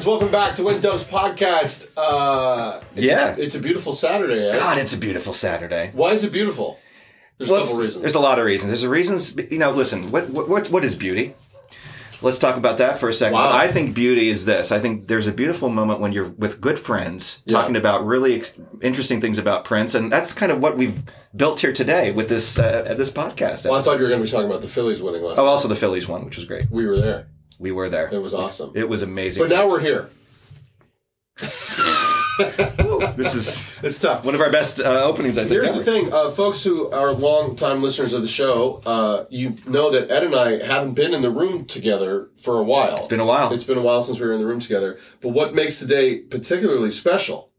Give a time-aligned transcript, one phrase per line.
[0.00, 0.06] friends.
[0.06, 1.90] Welcome back to When Doves Podcast.
[1.96, 3.34] Uh, it's Yeah.
[3.36, 4.48] a, it's a beautiful Saturday.
[4.48, 4.58] Ed.
[4.58, 5.90] God, it's a beautiful Saturday.
[5.92, 6.78] Why is it beautiful?
[7.38, 8.02] There's Well, a couple reasons.
[8.02, 8.70] There's a lot of reasons.
[8.70, 9.36] There's a reasons.
[9.36, 10.10] You know, listen.
[10.10, 11.34] What what what is beauty?
[12.22, 13.34] Let's talk about that for a second.
[13.34, 13.50] Wow.
[13.50, 14.72] I think beauty is this.
[14.72, 17.58] I think there's a beautiful moment when you're with good friends Yeah.
[17.58, 21.02] talking about really ex- interesting things about Prince, and that's kind of what we've
[21.34, 23.64] built here today with this uh, this podcast.
[23.64, 25.44] well, I thought you were going to be talking about the Phillies winning last oh,
[25.44, 25.50] night.
[25.50, 26.70] also the Phillies won, which was great.
[26.70, 27.26] We were there.
[27.60, 28.08] We were there.
[28.10, 28.72] It was awesome.
[28.74, 29.42] It was amazing.
[29.44, 30.08] But now we're here.
[33.16, 34.24] this is It's tough.
[34.24, 35.36] one of our best uh, openings.
[35.36, 35.52] I think.
[35.52, 39.90] Here's the thing, uh, folks who are long-time listeners of the show, uh, you know
[39.90, 42.96] that Ed and I haven't been in the room together for a while.
[42.96, 43.52] It's been a while.
[43.52, 44.98] It's been a while since we were in the room together.
[45.20, 47.50] But what makes today particularly special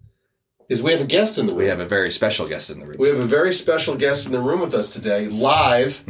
[0.68, 1.60] is we have a guest in the room.
[1.60, 2.96] We have a very special guest in the room.
[2.98, 6.04] We have a very special guest in the room with us today, live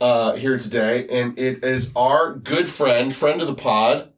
[0.00, 4.08] uh, here today, and it is our good friend, friend of the pod,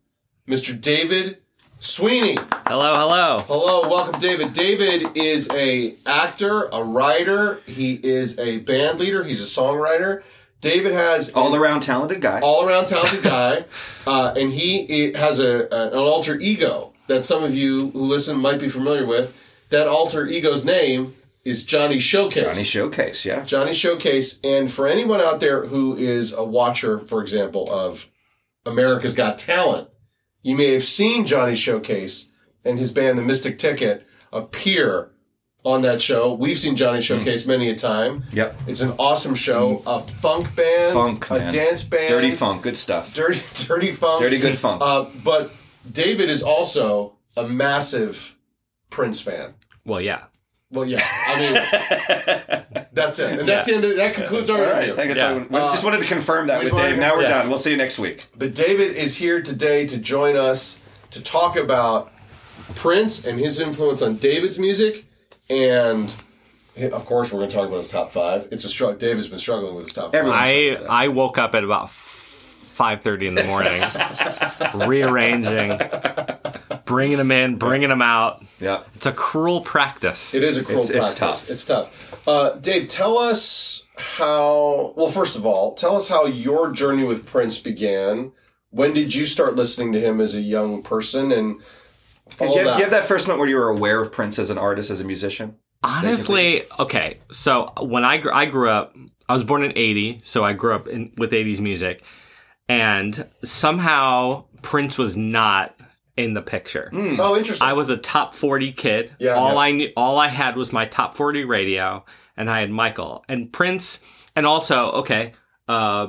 [0.48, 0.78] Mr.
[0.78, 1.38] David
[1.78, 2.36] Sweeny.
[2.66, 3.44] Hello, hello.
[3.46, 4.52] Hello, welcome, David.
[4.52, 7.60] David is a actor, a writer.
[7.66, 9.24] He is a band leader.
[9.24, 10.22] He's a songwriter.
[10.60, 12.38] David has all around talented guy.
[12.40, 13.64] all around talented guy,
[14.06, 18.36] uh, and he has a, a- an alter ego that some of you who listen
[18.38, 19.36] might be familiar with.
[19.70, 22.44] That alter ego's name is Johnny Showcase.
[22.44, 23.44] Johnny Showcase, yeah.
[23.44, 24.38] Johnny Showcase.
[24.44, 28.08] And for anyone out there who is a watcher, for example, of
[28.64, 29.88] America's Got Talent,
[30.42, 32.30] you may have seen Johnny Showcase
[32.64, 35.10] and his band, The Mystic Ticket, appear
[35.64, 36.32] on that show.
[36.34, 38.22] We've seen Johnny Showcase many a time.
[38.32, 38.56] Yep.
[38.66, 39.82] It's an awesome show.
[39.86, 41.52] A funk band, Funk, a man.
[41.52, 43.14] dance band, Dirty funk, good stuff.
[43.14, 44.80] dirty, dirty funk, Dirty good funk.
[44.82, 45.52] Uh, but
[45.90, 48.36] David is also a massive
[48.90, 49.54] Prince fan.
[49.84, 50.24] Well, yeah.
[50.72, 51.06] Well, yeah.
[51.28, 53.38] I mean, that's it.
[53.40, 53.84] And that's the end.
[53.84, 55.02] Of, that concludes our All right, interview.
[55.02, 55.30] I guess Yeah.
[55.30, 56.94] I we uh, just wanted to confirm that we with just Dave.
[56.94, 57.48] to Now we're confirm- done.
[57.50, 58.26] We'll see you next week.
[58.36, 62.10] But David is here today to join us to talk about
[62.74, 65.04] Prince and his influence on David's music,
[65.50, 66.14] and
[66.90, 68.48] of course, we're going to talk about his top five.
[68.50, 68.96] It's a struggle.
[68.96, 70.24] David's been struggling with his top five.
[70.26, 75.78] I I woke up at about five thirty in the morning, rearranging,
[76.84, 78.44] bringing them in, bringing them out.
[78.60, 78.82] Yeah.
[78.94, 80.34] It's a cruel practice.
[80.34, 81.40] It is a cruel It's- it's practice.
[81.42, 81.50] tough.
[81.50, 82.28] It's tough.
[82.28, 84.92] Uh, Dave, tell us how.
[84.96, 88.32] Well, first of all, tell us how your journey with Prince began.
[88.70, 91.60] When did you start listening to him as a young person, and
[92.40, 92.76] all Did you, have, that?
[92.78, 95.00] you have that first moment where you were aware of Prince as an artist, as
[95.00, 95.56] a musician?
[95.82, 97.18] Honestly, okay.
[97.32, 98.94] So when I gr- I grew up,
[99.28, 102.02] I was born in '80, so I grew up in, with '80s music,
[102.68, 105.74] and somehow Prince was not
[106.16, 106.90] in the picture.
[106.92, 107.66] Oh, interesting.
[107.66, 109.14] I was a top 40 kid.
[109.18, 109.58] Yeah, all yeah.
[109.58, 112.04] I knew, all I had was my top 40 radio,
[112.36, 114.00] and I had Michael and Prince,
[114.36, 115.32] and also okay.
[115.68, 116.08] Uh,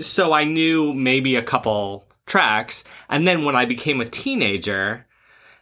[0.00, 5.06] so I knew maybe a couple tracks, and then when I became a teenager,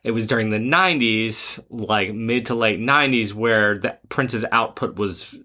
[0.05, 5.37] it was during the 90s, like mid to late 90s, where the, Prince's output was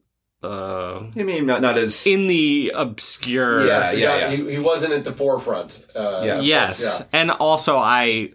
[0.43, 2.05] uh, You mean not, not as.
[2.07, 3.65] in the obscure.
[3.65, 5.83] Yeah, yeah, yeah, He, he wasn't at the forefront.
[5.95, 6.39] Uh, Yeah.
[6.41, 7.05] Yes, Yeah.
[7.11, 8.31] and also I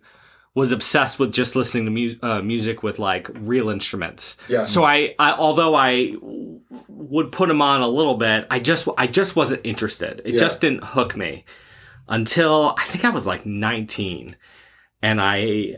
[0.54, 4.36] was obsessed with just listening to mu- uh, music with like real instruments.
[4.48, 4.64] Yeah.
[4.64, 6.14] So I, I although I
[6.88, 10.20] would put him on a little bit, I just I just wasn't interested.
[10.24, 10.38] It Yeah.
[10.40, 11.44] just didn't hook me
[12.08, 14.36] until I think I was like 19,
[15.00, 15.76] and I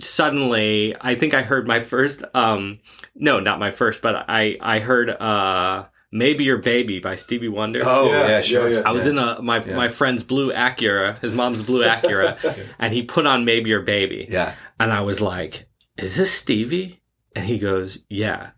[0.00, 2.80] suddenly I think I heard my first um
[3.14, 7.80] no not my first but I I heard uh maybe your baby by Stevie Wonder.
[7.84, 8.68] oh, Yeah, yeah, sure.
[8.68, 8.82] yeah, yeah.
[8.88, 12.36] I was in a my my friend's blue Acura, his mom's blue Acura,
[12.78, 14.54] and he put on "Maybe Your Baby," Yeah.
[14.80, 17.00] and I was like, "Is this Stevie?"
[17.36, 18.50] And he goes, "Yeah,"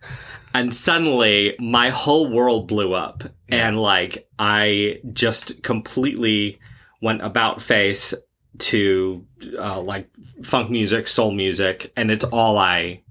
[0.54, 6.58] and suddenly my whole world blew up, and like I just completely
[7.02, 8.14] went about face
[8.60, 9.26] to
[9.58, 10.08] uh, like
[10.42, 13.02] funk music, soul music, and it's all I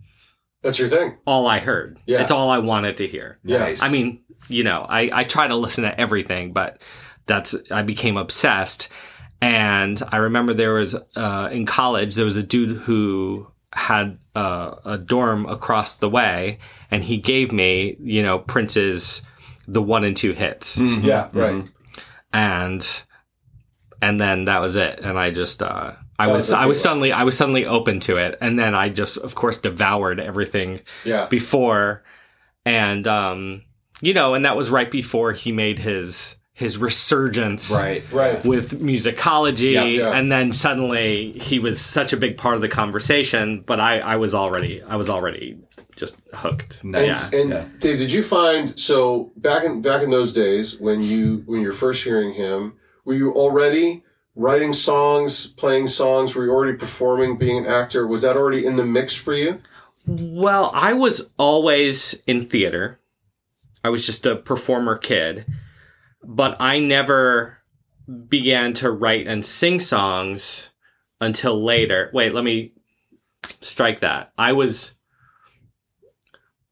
[0.63, 1.17] That's your thing.
[1.25, 1.99] all I heard.
[2.05, 2.21] Yeah.
[2.21, 3.39] It's all I wanted to hear.
[3.43, 3.59] Yeah.
[3.59, 3.81] Nice.
[3.83, 6.81] I mean, you know, I, I try to listen to everything, but
[7.25, 8.89] that's I became obsessed.
[9.41, 14.75] And I remember there was uh, in college there was a dude who had uh,
[14.83, 16.59] a dorm across the way,
[16.91, 19.21] and he gave me you know Prince's
[19.67, 21.03] the one and two hits, Mhm.
[21.03, 21.53] Yeah, right.
[21.55, 21.69] Mhm.
[22.33, 23.03] and
[24.01, 24.99] and then that was it.
[25.01, 26.83] And I just uh, I That was was a I good was one.
[26.83, 30.81] suddenly I was suddenly open to it, and then I just of course devoured everything
[31.05, 31.27] Yeah.
[31.27, 32.03] before
[32.65, 33.63] and um
[34.01, 38.03] you know and that was right before he made his his resurgence Right.
[38.11, 38.43] Right.
[38.45, 40.11] with musicology Yeah, yeah.
[40.11, 44.17] and then suddenly he was such a big part of the conversation but i i
[44.17, 45.57] was already i was already
[45.95, 47.31] just hooked Nice.
[47.31, 47.65] yeah And Yeah.
[47.79, 51.71] Dave, did you find so back in back in those days when you when you're
[51.71, 52.73] first hearing him,
[53.05, 54.03] were you already
[54.35, 56.35] writing songs, playing songs?
[56.35, 58.07] Were you already performing, being an actor?
[58.07, 59.61] Was that already in the mix for you?
[60.05, 62.99] Well, I was always in theater.
[63.83, 65.45] I was just a performer kid,
[66.23, 67.59] but I never
[68.27, 70.69] began to write and sing songs
[71.21, 72.09] until later.
[72.13, 72.73] Wait, let me
[73.61, 74.31] strike that.
[74.37, 74.95] I was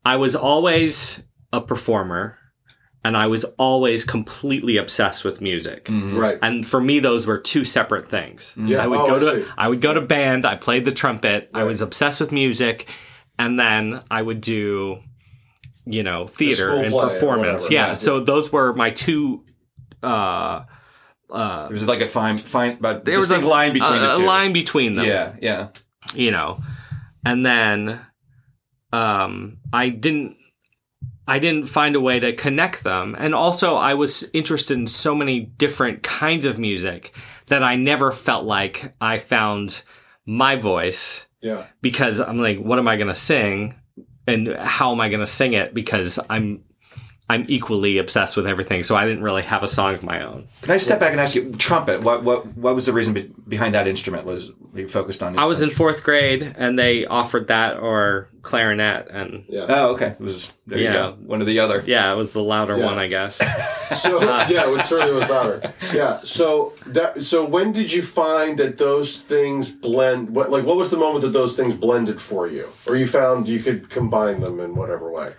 [0.04, 2.37] I was always a performer
[3.08, 5.86] and I was always completely obsessed with music.
[5.86, 6.18] Mm-hmm.
[6.18, 6.40] Right.
[6.42, 8.54] And for me those were two separate things.
[8.58, 8.84] Yeah.
[8.84, 9.52] I would oh, go I to see.
[9.58, 12.90] I would go to band, I played the trumpet, I was obsessed with music,
[13.40, 15.00] and then I would do
[15.90, 17.72] you know, theater and performance.
[17.72, 17.94] yeah, yeah.
[17.94, 19.46] so those were my two
[20.04, 20.66] uh
[21.30, 24.20] uh There's like a fine, fine, but there was a line between a, the a
[24.20, 25.06] line between them.
[25.06, 25.70] Yeah, yeah.
[26.14, 26.62] you know
[27.26, 28.00] and then
[28.94, 30.37] um i didn't
[31.28, 33.16] i didn't find a way to connect them.
[33.18, 37.16] And also i was interested in so many different kinds of music
[37.48, 39.84] that i never felt like i found
[40.26, 41.26] my voice.
[41.42, 41.66] Yeah.
[41.82, 43.76] because i'm like what am i going to sing?
[44.26, 45.74] And how am i going to sing it?
[45.74, 46.64] Because i'm
[47.30, 50.48] i'm equally obsessed with everything so i didn't really have a song of my own
[50.62, 52.02] Can I step back and ask you, trumpet?
[52.02, 54.26] What what what was the reason be- behind that instrument?
[54.26, 55.38] Was you focused on?
[55.40, 59.66] i was in fourth grade and they offered that or clarinet and Yeah.
[59.68, 60.08] Oh, okay.
[60.08, 60.78] It was there.
[60.78, 60.94] You Yeah.
[60.94, 61.18] go.
[61.26, 61.84] One or the other.
[61.86, 62.86] Yeah, it was the louder Yeah.
[62.86, 63.40] one, I guess.
[63.96, 65.74] So uh, yeah, it certainly was louder.
[65.94, 66.20] Yeah.
[66.24, 70.30] So that so when did you find that those things blend?
[70.32, 73.48] What like what was the moment that those things blended for you, or you found
[73.48, 75.32] you could combine them in whatever way?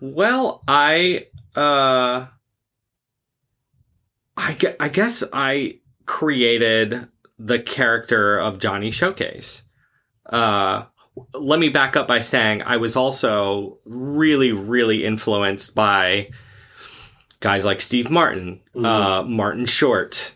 [0.00, 2.26] Well, I uh
[4.36, 7.08] I, I guess I created
[7.38, 9.62] the character of Johnny Showcase.
[10.26, 10.84] Uh
[11.32, 16.30] let me back up by saying I was also really really influenced by
[17.40, 20.34] guys like Steve Martin, uh Martin Short,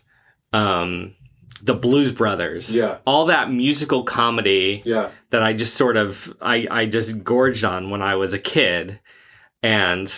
[0.53, 1.15] um
[1.63, 2.75] the Blues Brothers.
[2.75, 2.97] Yeah.
[3.05, 5.11] All that musical comedy Yeah.
[5.29, 8.99] that I just sort of I I just gorged on when I was a kid,
[9.63, 10.13] and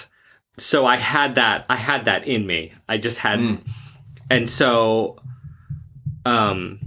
[0.58, 2.74] so I had that I had that in me.
[2.88, 3.60] I just had, Mm.
[4.30, 5.20] and so,
[6.26, 6.80] um,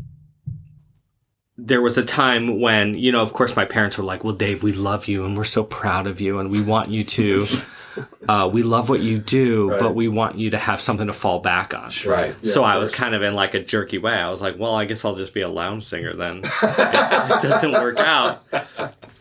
[1.58, 4.62] there was a time when you know, of course, my parents were like, "Well, Dave,
[4.62, 7.46] we love you and we're so proud of you and we want you to,
[8.28, 9.80] uh, we love what you do, Right.
[9.80, 12.34] but we want you to have something to fall back on." Right.
[12.42, 14.12] Yeah, so I was kind of in like a jerky way.
[14.12, 16.38] I was like, well, I guess I'll just be a lounge singer then.
[16.62, 18.44] it doesn't work out.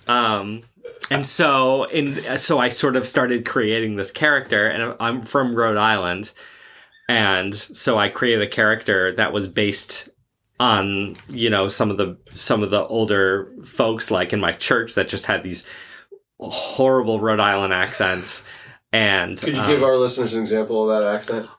[0.08, 0.64] Um,
[1.10, 5.78] and so in so I sort of started creating this character, and I'm from Rhode
[5.78, 6.32] Island,
[7.10, 10.10] and so I created a character that was based
[10.60, 14.96] on you know some of the some of the older folks like in my church
[14.96, 15.66] that just had these
[16.40, 18.44] horrible Rhode Island accents.
[18.92, 21.50] And Could you um, give our listeners an example of that accent?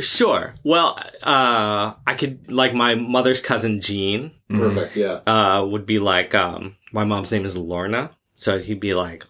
[0.00, 0.54] Sure.
[0.62, 4.96] Well, uh, I could like my mother's cousin Jean Perfect.
[4.96, 5.20] Yeah.
[5.26, 9.24] uh, would be like um, my mom's name is Lorna, so he'd be like,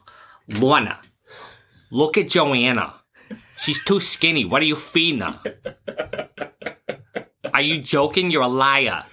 [0.48, 0.98] Lorna,
[1.90, 2.94] look at Joanna.
[3.60, 4.44] She's too skinny.
[4.44, 5.40] What are you feeding her?
[7.54, 8.30] Are you joking?
[8.30, 9.04] You're a liar.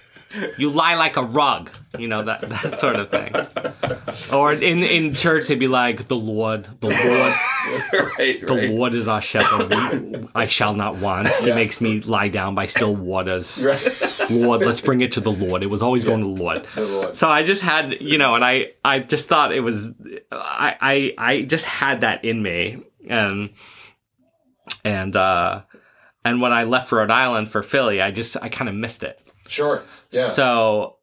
[0.58, 1.70] You lie like a rug.
[1.98, 3.34] You know that that sort of thing.
[4.32, 6.98] Or in in church, they'd be like, "The Lord, the Lord,
[8.18, 8.40] right.
[8.40, 8.70] the Right.
[8.70, 9.70] Lord is our shepherd.
[9.70, 11.28] We, I shall not want.
[11.28, 11.54] He Yeah.
[11.54, 13.62] makes me lie down by still waters.
[13.64, 14.30] Right.
[14.30, 15.62] Lord, let's bring it to the Lord.
[15.62, 16.66] It was always going to the Lord.
[16.74, 17.14] The Lord.
[17.16, 19.92] So I just had, you know, and I, I just thought it was,
[20.32, 23.50] I, I, I just had that in me, and,
[24.84, 25.62] and, uh,
[26.24, 29.20] and when I left Rhode Island for Philly, I just, I kind of missed it.
[29.48, 29.82] Sure.
[30.10, 30.26] Yeah.
[30.26, 30.96] So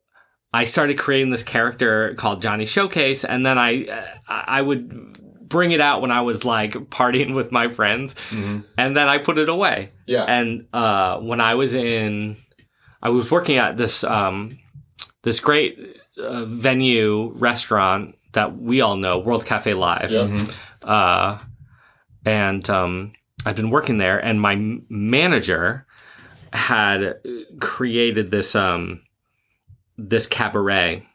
[0.53, 3.71] I started creating this character called Johnny Showcase, and then I
[4.27, 5.17] I I would
[5.47, 8.63] bring it out when I was like partying with my friends, Mhm.
[8.77, 9.91] and then I put it away.
[10.07, 10.23] yeah.
[10.23, 12.37] And uh, when I was in,
[13.03, 14.57] I was working at this um,
[15.23, 15.77] this great
[16.17, 20.19] uh, venue restaurant that we all know, World Cafe Live Yeah.
[20.27, 20.53] Mhm.
[20.83, 21.37] uh,
[22.25, 23.11] and um,
[23.45, 24.55] I've been working there, and my
[24.89, 25.85] manager
[26.53, 27.19] had
[27.59, 29.01] created this um,
[29.97, 31.05] this cabaret,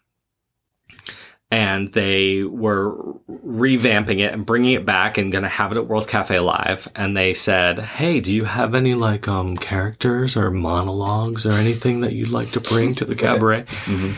[1.50, 2.94] and they were
[3.28, 6.88] revamping it and bringing it back and going to have it at World Cafe Live.
[6.94, 12.00] And they said, "Hey, do you have any like um, characters or monologues or anything
[12.00, 14.14] that you'd like to bring to the cabaret?" Mhm.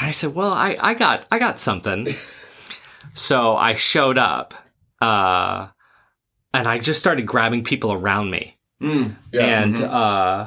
[0.00, 2.08] I said, "Well, I, I got I got something."
[3.14, 4.54] so I showed up,
[5.00, 5.68] uh,
[6.54, 9.14] and I just started grabbing people around me, Mm.
[9.32, 9.62] yeah.
[9.62, 10.46] and uh,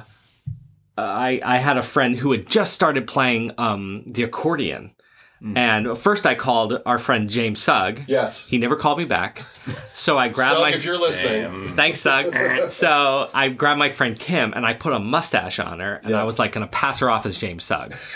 [0.97, 4.91] I I had a friend who had just started playing um, the accordion,
[5.55, 8.01] And first I called our friend James Sugg.
[8.07, 8.47] Yes.
[8.47, 9.43] He never called me back.
[9.93, 12.69] So I grabbed Sugg, my if you're listening, Thanks, Sugg.
[12.69, 16.21] so I grabbed my friend Kim and I put a mustache on her, and Yeah.
[16.21, 17.93] I was like gonna pass her off as James Sugg.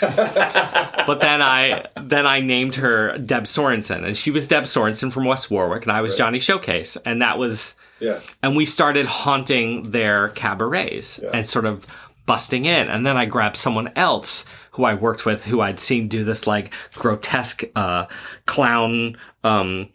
[1.06, 5.24] but then I then I named her Deb Sorensen, and she was Deb Sorensen from
[5.24, 9.90] West Warwick, and I was Johnny Showcase, and that was yeah, and we started haunting
[9.90, 11.86] their cabarets and sort of
[12.26, 12.88] busting in.
[12.88, 16.46] And then I grabbed someone else who I worked with, who I'd seen do this
[16.46, 18.06] like grotesque uh,
[18.46, 19.90] clown um,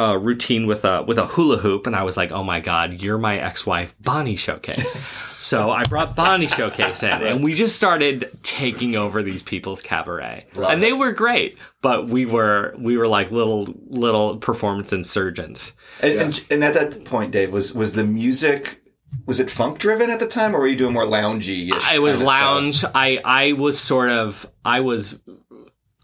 [0.00, 3.02] uh, routine with a with a hula hoop, and I was like, "Oh my god,
[3.02, 4.98] you're my ex-wife, Bonnie Showcase."
[5.36, 10.46] so I brought Bonnie Showcase in, and we just started taking over these people's cabaret,
[10.56, 11.58] and they were great.
[11.82, 15.74] But we were we were like little little performance insurgents.
[16.00, 18.79] And, and, and at that point, Dave, was was the music
[19.26, 21.70] was it funk driven at the time, or were you doing more loungy?
[21.72, 22.84] I was lounge.
[22.94, 25.20] I I was sort of I was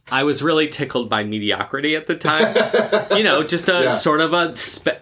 [0.08, 2.54] I was really tickled by mediocrity at the time.
[3.16, 3.94] you know, just a Yeah.
[3.96, 4.54] sort of a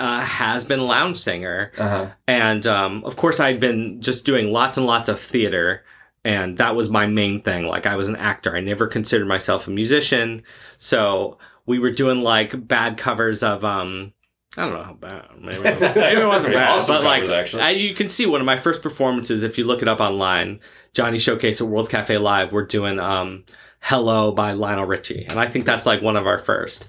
[0.03, 2.07] uh, has been lounge singer, Uh-huh.
[2.27, 5.85] and um, of course I'd been just doing lots and lots of theater,
[6.25, 7.67] and that was my main thing.
[7.67, 8.57] Like I was an actor.
[8.57, 10.43] I never considered myself a musician,
[10.79, 14.14] so we were doing like bad covers of um.
[14.57, 15.27] I don't know how bad.
[15.41, 17.55] Maybe, maybe it wasn't bad, awesome but like covers.
[17.57, 20.61] I, you can see one of my first performances if you look it up online.
[20.93, 22.53] Johnny Showcase at World Cafe Live.
[22.53, 23.45] We're doing um,
[23.81, 26.87] "Hello" by Lionel Richie, and I think that's like one of our first.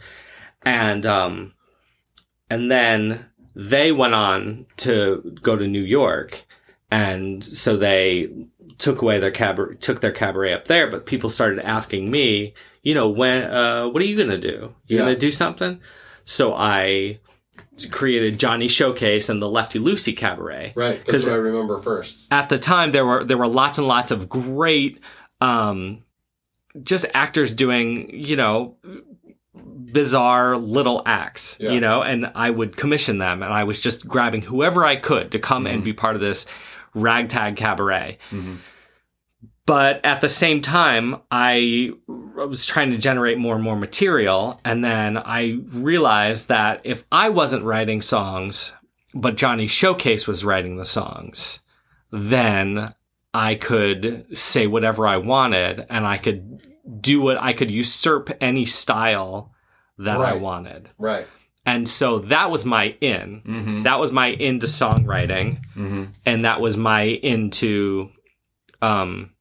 [0.64, 1.54] And um,
[2.52, 6.46] and then they went on to go to New York,
[6.92, 8.30] and so they
[8.78, 10.88] took away their cabaret, took their cabaret up there.
[10.92, 12.54] But people started asking me,
[12.84, 14.76] you know, when, uh, what are you gonna do?
[14.86, 15.06] You Yeah.
[15.06, 15.80] gonna do something?
[16.26, 17.20] So I
[17.92, 20.74] created Johnny Showcase and the Lefty Lucy Cabaret.
[20.76, 21.04] right.
[21.06, 22.28] That's what I remember first.
[22.32, 25.00] At the time, there were there were lots and lots of great,
[25.42, 26.04] um,
[26.84, 28.78] just actors doing you know
[29.54, 31.72] bizarre little acts, Yeah.
[31.72, 35.32] you know, and I would commission them, and I was just grabbing whoever I could
[35.32, 36.46] to come and be part of this
[36.94, 38.18] ragtag cabaret.
[39.66, 44.60] But at the same time, I was trying to generate more and more material.
[44.64, 48.74] And then I realized that if I wasn't writing songs,
[49.16, 51.62] but Johnny Showcase was writing the songs,
[52.12, 52.94] then
[53.34, 56.62] I could say whatever I wanted and I could
[57.02, 59.52] do what I could usurp any style
[59.98, 60.90] that I wanted.
[61.00, 61.26] Right.
[61.66, 63.42] And so that was my in.
[63.42, 63.84] Mm-hmm.
[63.84, 66.04] That was my into songwriting Mm-hmm.
[66.26, 68.12] and that was my into
[68.82, 69.32] um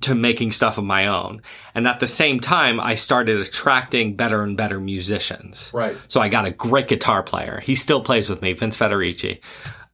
[0.00, 1.40] to making stuff of my own.
[1.74, 5.70] And at the same time i started attracting better and better musicians.
[5.72, 5.96] Right.
[6.08, 7.60] so i got a great guitar player.
[7.60, 9.40] He still plays with me vince federici.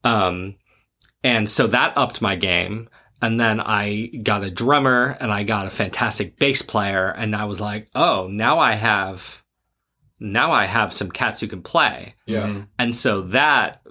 [0.05, 0.57] Um
[1.23, 2.89] and so that upped my game.
[3.23, 7.09] And then i got a drummer and i got a fantastic bass player.
[7.09, 9.43] And i was like oh now i have
[10.19, 12.15] now i have some cats who can play.
[12.27, 12.47] Yeah.
[12.47, 12.61] Mm-hmm.
[12.79, 13.83] and so that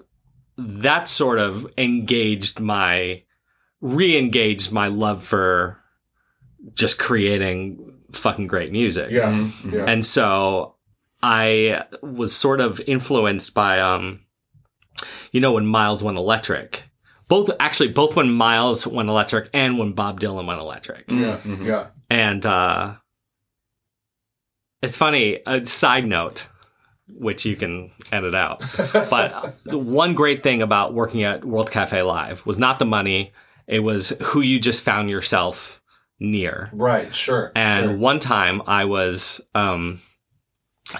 [0.58, 3.24] that sort of engaged my
[3.82, 5.79] re-engaged my love for
[6.76, 9.12] just creating fucking great music.
[9.12, 9.32] Yeah.
[9.32, 9.74] Mhm.
[9.74, 9.86] Yeah.
[9.86, 10.76] And so
[11.22, 14.22] I was sort of influenced by um
[15.32, 16.84] you know when Miles went electric.
[17.28, 21.10] Both actually both when Miles went electric and when Bob Dylan went electric.
[21.12, 21.38] Yeah.
[21.44, 21.66] Mhm.
[21.66, 21.88] Yeah.
[22.10, 22.96] And uh
[24.82, 26.48] it's funny, a side note
[27.12, 28.62] which you can edit out.
[29.10, 33.34] But the one great thing about working at World Cafe Live was not the money,
[33.68, 35.79] it was who you just found yourself
[36.20, 36.70] near.
[36.74, 37.14] Right.
[37.14, 37.52] Sure.
[37.56, 37.98] And sure.
[37.98, 40.02] one time I was um,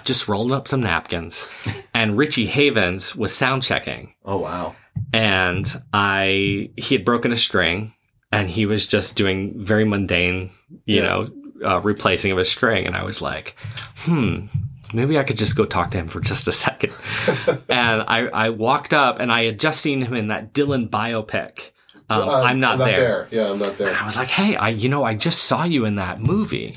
[0.04, 1.48] just rolling up some napkins,
[1.94, 4.74] and Richie Havens was sound checking, Oh wow.
[5.12, 7.94] and I he had broken a string,
[8.32, 10.50] and he was just doing very mundane,
[10.84, 11.02] you Yeah.
[11.02, 11.28] know,
[11.64, 13.56] uh, replacing of a string, and I was like,
[13.98, 14.46] hmm.
[14.92, 16.92] Maybe I could just go talk to him for just a second.
[17.68, 21.70] and I, I walked up and I had just seen him in that Dylan biopic.
[22.10, 23.28] Um, Uh, I'm not, there.
[23.30, 23.94] Yeah, I'm not there.
[23.94, 26.76] I was like, hey, I you know, I just saw you in that movie.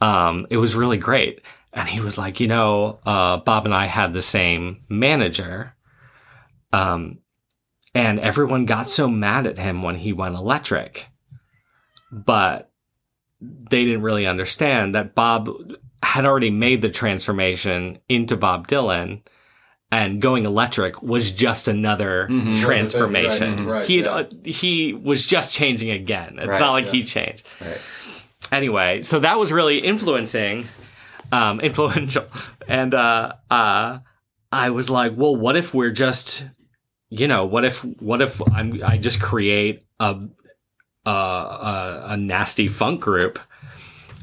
[0.00, 1.40] Um, it was really great.
[1.72, 5.74] And he was like, you know, uh, Bob and I had the same manager.
[6.72, 7.18] Um,
[7.94, 11.06] and everyone got so mad at him when he went electric.
[12.10, 12.70] But
[13.40, 15.50] they didn't really understand that Bob
[16.02, 19.22] had already made the transformation into Bob Dylan
[19.90, 22.60] and going electric was just another Mhm.
[22.60, 23.66] transformation.
[23.66, 24.12] Right, right, he had, yeah.
[24.12, 26.38] uh, he was just changing again.
[26.38, 26.90] It's Right, not like yeah.
[26.92, 27.46] he changed.
[27.60, 27.78] Right.
[28.52, 30.68] Anyway, so that was really influencing,
[31.32, 32.24] um, influential,
[32.66, 33.98] and uh, uh,
[34.52, 36.46] I was like, well, what if we're just,
[37.10, 40.16] you know, what if what if I'm I just create a
[41.06, 43.38] a, a, a nasty funk group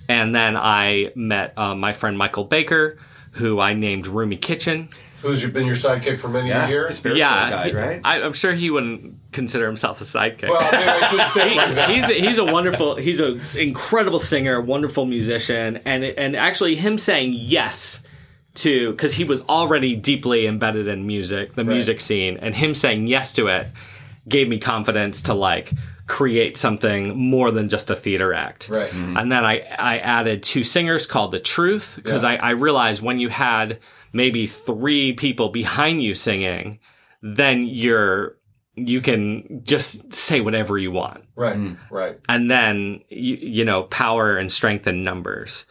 [0.08, 3.00] And then I met uh, my friend Michael Baker,
[3.32, 4.90] who I named Roomy Kitchen.
[5.26, 6.96] Who's your- been your sidekick for many Yeah, years?
[6.98, 8.02] spiritual yeah, guide, right?
[8.04, 10.50] I, I'm sure he wouldn't consider himself a sidekick.
[10.50, 11.90] Well, maybe I shouldn't say it like that.
[11.90, 16.98] he's a, he's a wonderful he's an incredible singer wonderful musician and and actually him
[16.98, 18.02] saying yes
[18.56, 23.08] to because he was already deeply embedded in music the music scene and him saying
[23.08, 23.68] yes to it
[24.28, 25.72] gave me confidence to like
[26.08, 28.90] create something more than just a theater act Right.
[28.92, 29.18] Mm-hmm.
[29.18, 32.30] and then I, I added two singers called The Truth because Yeah.
[32.30, 33.80] I, I realized when you had
[34.14, 36.80] maybe three people behind you singing,
[37.22, 38.38] then you're
[38.78, 41.24] you can just say whatever you want.
[41.36, 41.56] Right.
[41.56, 41.94] Mm-hmm.
[41.94, 42.18] Right.
[42.28, 45.66] And then you, you know, power and strength in numbers.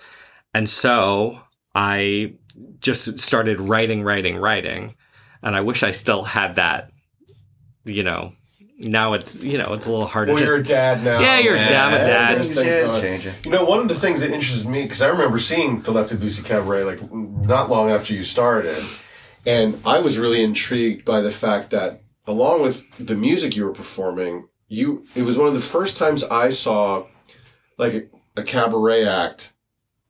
[0.55, 1.39] And so
[1.75, 2.35] I
[2.81, 4.95] just started writing, writing, writing.
[5.43, 6.91] And I wish I still had that,
[7.85, 8.33] you know,
[8.79, 11.21] now it's you know, it's a little harder Well, to you're a dad now.
[11.21, 12.35] Yeah, you're a dad, I'm a dad.
[12.37, 13.35] There's things Yeah, changing.
[13.45, 16.17] You know, one of the things that interests me because I remember seeing the Lefty
[16.17, 18.83] Lucy Cabaret like not long after you started,
[19.47, 23.73] and I was really intrigued by the fact that along with the music you were
[23.73, 27.07] performing, you it was one of the first times I saw
[27.79, 29.53] like a, a cabaret act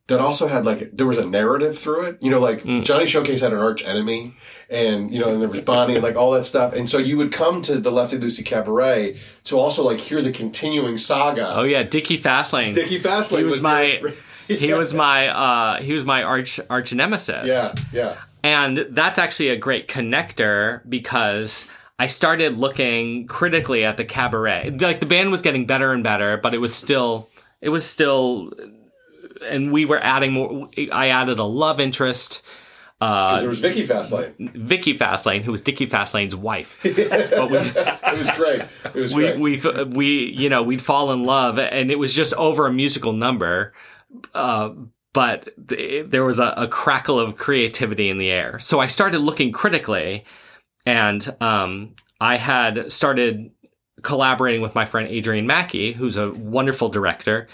[0.06, 2.18] that also had like there was a narrative through it.
[2.23, 4.34] You know, like Johnny Showcase had an arch enemy,
[4.68, 6.75] and you know, and there was Bonnie and like all that stuff.
[6.75, 10.30] And so you would come to the Lefty Lucy Cabaret to also like hear the
[10.32, 11.54] continuing saga.
[11.56, 12.75] Oh yeah, Dickie Fastlane.
[12.75, 14.14] Dickie Fastlane He was my very-
[14.58, 17.46] he was my uh he was my arch arch nemesis.
[17.46, 21.66] yeah, yeah, And that's actually a great connector because
[21.99, 24.68] I started looking critically at the cabaret.
[24.78, 27.30] Like the band was getting better and better, but it was still
[27.62, 28.52] it was still
[29.44, 32.42] and we were adding more I added a love interest.
[33.00, 34.54] Uh, there was Vicky Fastlane.
[34.54, 36.80] Vicky Fastlane, who was Dickie Fastlane's wife.
[36.84, 38.62] but we, It was great.
[38.85, 39.40] It was we great.
[39.40, 43.12] we we you know we'd fall in love and it was just over a musical
[43.12, 43.72] number
[44.35, 44.70] uh,
[45.12, 49.18] but th- there was a, a crackle of creativity in the air so i started
[49.18, 50.24] looking critically
[50.87, 53.50] and um, i had started
[54.02, 57.48] collaborating with my friend Adrienne mackey who's a wonderful director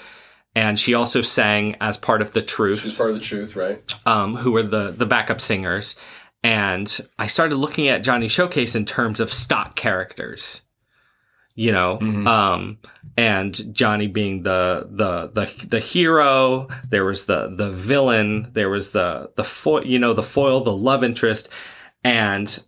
[0.54, 3.82] and she also sang as part of the truth She's part of the truth, right?
[4.06, 5.96] um, who were the the backup singers,
[6.42, 10.62] and I started looking at Johnny Showcase in terms of stock characters,
[11.54, 12.78] you know, um,
[13.16, 16.68] and Johnny being the the the the hero.
[16.88, 18.50] There was the the villain.
[18.54, 21.48] There was the the foil, you know, the foil, the love interest,
[22.02, 22.62] and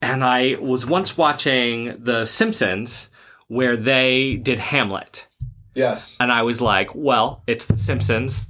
[0.00, 3.08] and I was once watching The Simpsons
[3.48, 5.26] where they did Hamlet.
[5.74, 6.16] Yes.
[6.20, 8.48] And I was like, well, it's The Simpsons,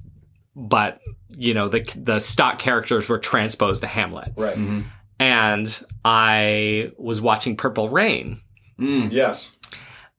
[0.55, 4.33] but you know, the the stock characters were transposed to Hamlet.
[4.37, 4.57] Right.
[4.57, 4.83] Mm-hmm.
[5.19, 8.41] And I was watching Purple Rain,
[8.79, 9.57] mm, Yes.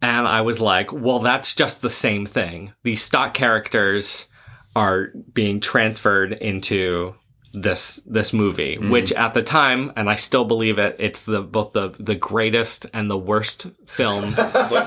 [0.02, 2.74] and I was like, well, that's just the same thing.
[2.84, 4.28] These stock characters
[4.76, 7.16] are being transferred into
[7.56, 11.74] this this movie, which at the time, and I still believe it, it's the both
[11.74, 14.24] the the greatest and the worst film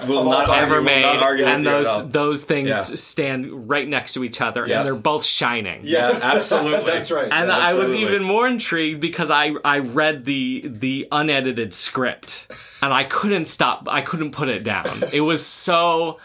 [0.07, 2.81] We'll not ever argue- we'll made, not and those those things Yeah.
[2.83, 4.77] stand right next to each other, Yes.
[4.79, 5.81] and they're both shining.
[5.85, 6.23] Yes.
[6.25, 6.91] Yeah, absolutely.
[6.91, 7.31] That's right.
[7.31, 12.47] And Yeah, I was even more intrigued because I I read the the unedited script
[12.83, 14.89] and I couldn't stop I couldn't put it down.
[15.13, 16.21] It was so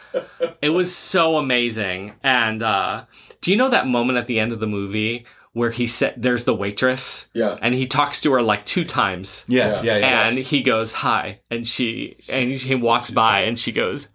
[0.61, 2.13] it was so amazing.
[2.23, 3.05] And uh
[3.41, 6.43] do you know that moment at the end of the movie where he said there's
[6.43, 7.27] the waitress?
[7.33, 7.57] Yeah.
[7.61, 9.45] And he talks to her like two times.
[9.47, 10.27] Yeah, yeah, yeah.
[10.27, 14.09] And he goes, "Hi." And she and he walks by and she goes,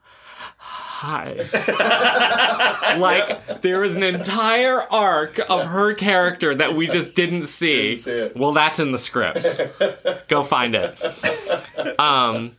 [0.59, 1.35] "Hi."
[2.99, 7.95] like there was an entire arc of her character that we just didn't see.
[7.95, 8.31] Didn't see.
[8.35, 9.47] Well, that's in the script.
[10.29, 12.01] Go find it.
[12.01, 12.57] Um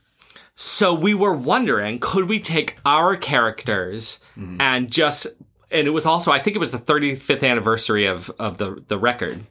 [0.62, 4.20] so we were wondering, could we take our characters
[4.60, 5.28] and just
[5.71, 8.97] and it was also I think it was the 35th anniversary of of the the
[8.97, 9.45] record.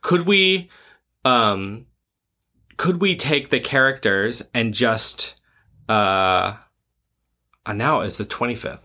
[0.00, 0.70] Could we
[1.24, 1.86] um
[2.76, 5.36] could we take the characters and just
[5.88, 6.54] uh
[7.68, 8.80] uh, now it's the 25th.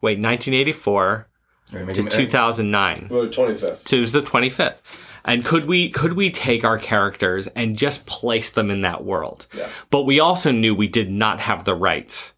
[0.00, 1.28] Wait, 1984
[1.74, 3.08] All right, to 2009.
[3.10, 3.86] Well, the 25th.
[3.86, 4.78] So it the 25th.
[5.26, 9.46] And could we could we take our characters and just place them in that world?
[9.52, 9.68] Yeah.
[9.90, 12.32] But we also knew we did not have the rights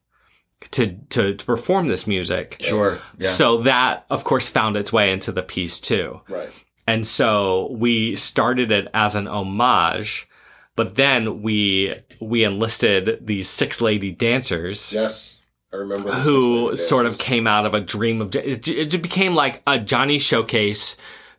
[0.72, 2.56] to to, to perform this music.
[2.60, 2.98] Sure.
[3.18, 3.30] Yeah.
[3.30, 6.20] So that of course found its way into the piece too.
[6.28, 6.50] Right.
[6.86, 10.28] And so we started it as an homage,
[10.76, 15.42] but then we we enlisted these six lady dancers Yes.
[15.72, 16.10] I remember.
[16.10, 20.18] who sort of came out of a dream of it, it became like a Johnny
[20.18, 20.96] Showcase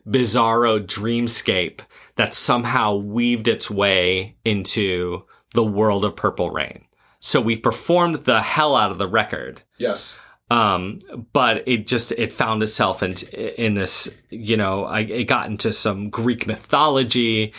[0.08, 1.80] bizarro dreamscape
[2.16, 6.86] that somehow weaved its way into the world of Purple Rain.
[7.24, 9.62] So we performed the hell out of the record.
[9.78, 10.18] Yes.
[10.50, 10.98] Um,
[11.32, 15.72] but it just it found itself in in this, you know, I it got into
[15.72, 17.54] some Greek mythology,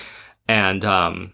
[0.47, 1.33] and um,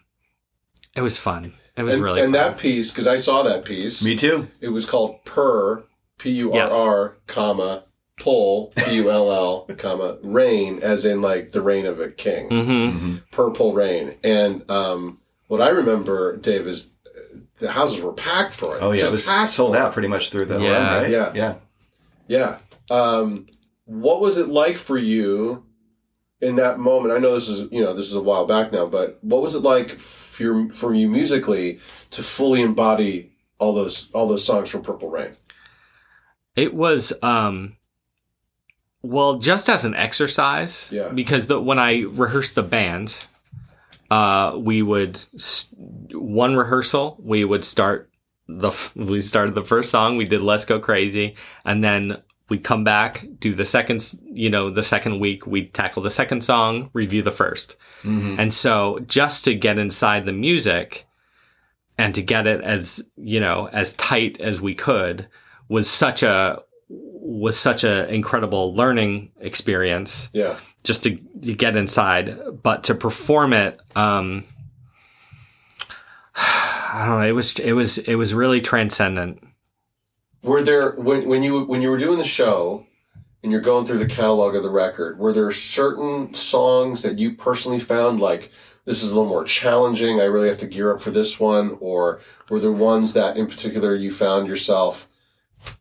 [0.96, 1.54] it was fun.
[1.76, 2.42] It was and, really and fun.
[2.44, 4.06] that piece because I saw that piece.
[4.06, 4.48] Me too.
[4.62, 5.84] It was called Purr,
[6.18, 7.84] P U R R, comma
[8.20, 12.48] pull, P U L L, comma rain, as in like the reign of a king.
[12.48, 14.16] hmm Purple rain.
[14.24, 16.92] And um, what I remember, Dave, is
[17.60, 18.80] the houses were packed for it.
[18.82, 20.70] Oh yeah, Just it was packed sold out pretty much through the Yeah.
[20.72, 21.10] run, right?
[21.12, 21.32] Yeah.
[21.36, 21.56] yeah.
[22.28, 22.58] Yeah.
[22.90, 23.48] Um,
[23.86, 25.66] what was it like for you
[26.42, 27.14] in that moment?
[27.14, 29.56] I know this is you know this is a while back now, but what was
[29.56, 31.80] it like for your, for you musically
[32.12, 35.32] to fully embody all those all those songs from Purple Rain?
[36.56, 37.76] It was um
[39.02, 41.10] well just as an exercise Yeah.
[41.10, 43.26] because the when I rehearsed the band
[44.12, 45.74] uh we would s-
[46.12, 48.10] one rehearsal we would start
[48.48, 52.18] the f- we started the first song we did let's go crazy and then
[52.50, 56.44] we come back do the second you know the second week we tackle the second
[56.44, 58.40] song review the 1st Mhm.
[58.40, 61.06] and so just to get inside the music
[62.00, 65.28] and to get it as, you know, as tight as we could
[65.68, 66.60] was such a
[67.30, 70.58] was such an incredible learning experience Yeah.
[70.84, 74.46] just to, to get inside, but to perform it um
[76.36, 79.44] I don't know, it was it was it was really transcendent.
[80.44, 82.86] Were there when when you when you were doing the show
[83.44, 87.36] and you're going through the catalog of the record, were there certain songs that you
[87.36, 88.52] personally found like
[88.86, 91.78] this is a little more challenging, I really have to gear up for this one,
[91.80, 95.08] or were there ones that in particular you found yourself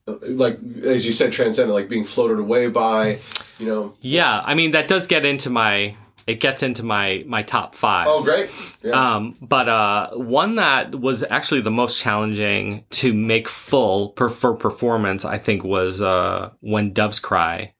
[0.06, 3.18] like as you said transcendent, like being floated away by,
[3.58, 3.94] you know?
[4.00, 8.06] Yeah, I mean that does get into my it gets into my my top 5.
[8.08, 8.50] Oh great.
[8.82, 9.14] Yeah.
[9.16, 14.54] Um, but uh, one that was actually the most challenging to make full per, for
[14.54, 17.72] performance, I think, was uh, when doves cry.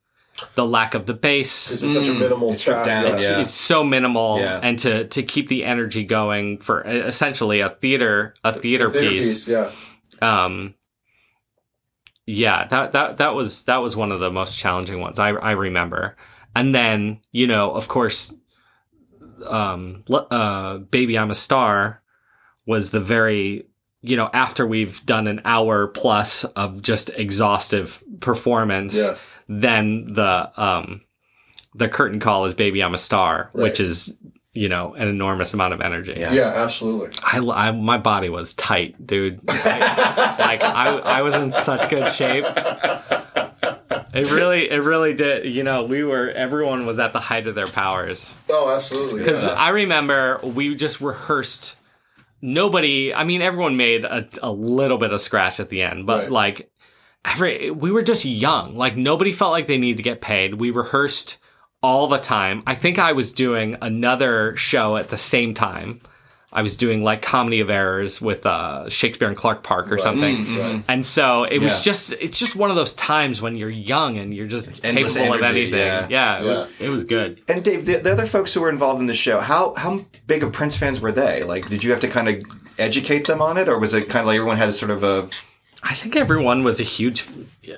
[0.55, 2.87] The lack of the bass, Because it's such a Mm, minimal it's track.
[2.87, 3.41] down, it's, yeah.
[3.41, 4.61] it's so minimal, Yeah.
[4.63, 9.47] and to to keep the energy going for essentially a theater a theater, Theater piece.
[9.47, 9.71] piece, yeah.
[10.23, 10.75] Um,
[12.31, 15.53] yeah, that that that was that was one of the most challenging ones I I
[15.53, 16.15] remember.
[16.55, 18.35] And then you know, of course,
[19.47, 22.03] um, uh, "Baby I'm a Star"
[22.67, 23.67] was the very
[24.03, 29.17] you know after we've done an hour plus of just exhaustive performance, Yeah.
[29.49, 31.03] then the um
[31.75, 33.63] the curtain call is "Baby I'm a Star," Right.
[33.63, 34.15] which is
[34.59, 36.15] you know an enormous amount of energy.
[36.17, 36.33] Yeah.
[36.33, 37.11] Yeah, absolutely.
[37.23, 39.41] I, I my body was tight, dude.
[39.49, 42.45] I- like I I was in such good shape.
[44.15, 45.45] It really it really did.
[45.47, 49.21] You know, we were everyone was at the height of their powers Oh, absolutely.
[49.21, 49.53] because yeah.
[49.53, 51.77] I remember we just rehearsed.
[52.41, 56.19] Nobody, I mean, everyone made a, a little bit of scratch at the end, but
[56.25, 56.31] Right.
[56.33, 56.71] like
[57.25, 58.77] every we were just young.
[58.77, 60.55] Like nobody felt like they needed to get paid.
[60.55, 61.39] We rehearsed
[61.83, 62.63] all the time.
[62.67, 66.01] I think I was doing another show at the same time.
[66.51, 70.03] I was doing like comedy of errors with uh, Shakespeare and Clark Park or Right.
[70.03, 70.57] something.
[70.59, 70.83] Right.
[70.89, 71.83] And so it was Yeah.
[71.93, 75.35] just it's just one of those times when you're young and you're just Endless capable
[75.37, 75.79] of anything.
[75.79, 76.07] yeah.
[76.09, 76.51] Yeah, it Yeah.
[76.51, 77.43] was it was good.
[77.49, 80.43] And Dave, the, the other folks who were involved in the show, how how big
[80.43, 81.45] of Prince fans were they?
[81.45, 82.37] Like, did you have to kind of
[82.79, 85.05] educate them on it, or was it kind of like everyone had a sort of
[85.05, 85.29] a
[85.91, 87.25] I think everyone was a huge,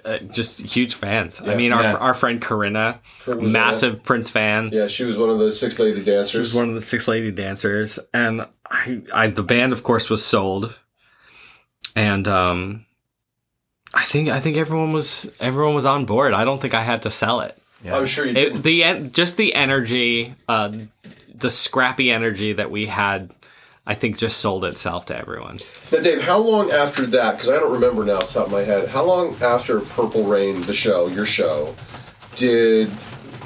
[0.05, 1.41] uh, just huge fans.
[1.41, 1.95] I mean, our Yeah.
[1.95, 4.71] our friend Corinna, massive Prince fan.
[4.73, 6.31] Yeah, she was one of the six lady dancers.
[6.31, 10.11] She was one of the six lady dancers, and I, I, the band, of course,
[10.11, 10.77] was sold,
[11.95, 12.85] and um,
[13.95, 16.35] I think I think everyone was everyone was on board.
[16.35, 17.57] I don't think I had to sell it.
[17.85, 17.97] Yeah.
[17.97, 18.63] I'm sure you it did.
[18.65, 20.73] the just the energy, uh,
[21.35, 23.31] the scrappy energy that we had.
[23.87, 25.59] I think just sold itself to everyone.
[25.91, 27.33] Now, Dave, how long after that?
[27.33, 28.89] Because I don't remember now off the top of my head.
[28.89, 31.75] How long after Purple Rain, the show, your show,
[32.37, 32.91] did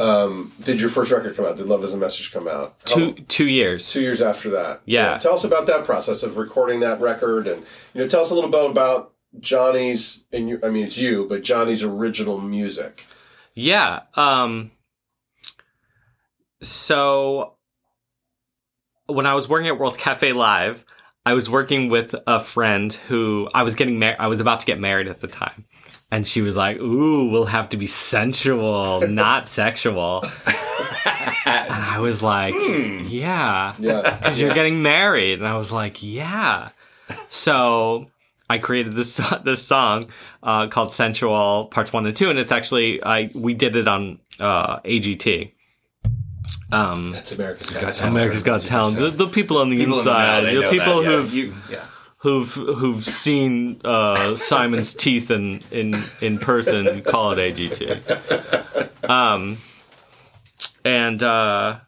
[0.01, 1.57] um, did your first record come out?
[1.57, 2.75] Did Love Is a Message come out?
[2.89, 3.91] How- Two two years.
[3.93, 4.83] two years after that.
[4.85, 5.19] Yeah.
[5.19, 7.63] Tell us about that process of recording that record, and
[7.95, 10.25] you know, tell us a little bit about Johnny's.
[10.33, 13.07] And you, I mean, it's you, but Johnny's original music.
[13.55, 14.01] Yeah.
[14.17, 14.73] Um
[16.61, 17.54] so
[19.07, 20.85] when I was working at World Cafe Live,
[21.27, 24.19] I was working with a friend who I was getting married.
[24.19, 25.65] I was about to get married at the time.
[26.11, 32.23] And she was like, "Ooh, we'll have to be sensual, not sexual." and I was
[32.23, 34.17] like, "Yeah." Yeah.
[34.19, 35.39] because you're getting married.
[35.39, 36.69] And I was like, yeah.
[37.31, 38.11] So
[38.49, 40.11] I created this this song
[40.43, 44.21] uh, called "Sensual" Parts One and Two, and it's actually I we did it on
[44.39, 45.53] uh, AGT.
[46.75, 48.17] Um, That's America's Got, Got Talent.
[48.17, 48.97] America's Got Talent.
[48.99, 51.55] The, the people on the people in the know, inside, the people that, who've You-
[51.71, 51.85] yeah.
[52.19, 59.09] who've who've seen uh, Simon's teeth in in in person call it AGT.
[59.09, 59.59] Um,
[60.85, 61.79] and uh,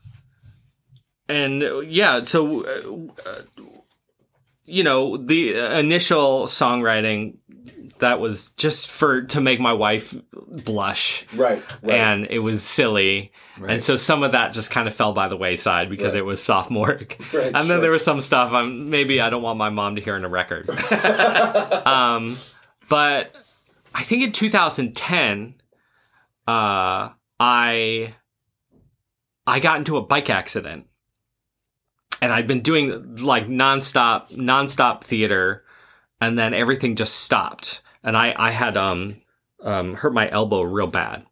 [1.29, 3.43] and yeah, so uh,
[4.65, 7.39] you know the initial songwriting
[7.99, 11.63] that was just for to make my wife blush Right.
[11.83, 11.95] Right.
[11.95, 13.33] and it was silly.
[13.67, 16.19] And so some of that just kind of fell by the wayside because Right.
[16.21, 17.19] it was sophomoric.
[17.33, 17.81] Right, and then sure.
[17.81, 20.29] there was some stuff I'm maybe I don't want my mom to hear in a
[20.29, 20.69] record.
[21.87, 22.37] um,
[22.89, 23.35] but
[23.95, 25.55] I think in 2010,
[26.47, 28.15] uh, I
[29.47, 30.87] I got into a bike accident,
[32.21, 35.65] and I'd been doing like nonstop nonstop theater,
[36.21, 39.21] and then everything just stopped, and I I had um
[39.63, 41.27] um hurt my elbow real bad,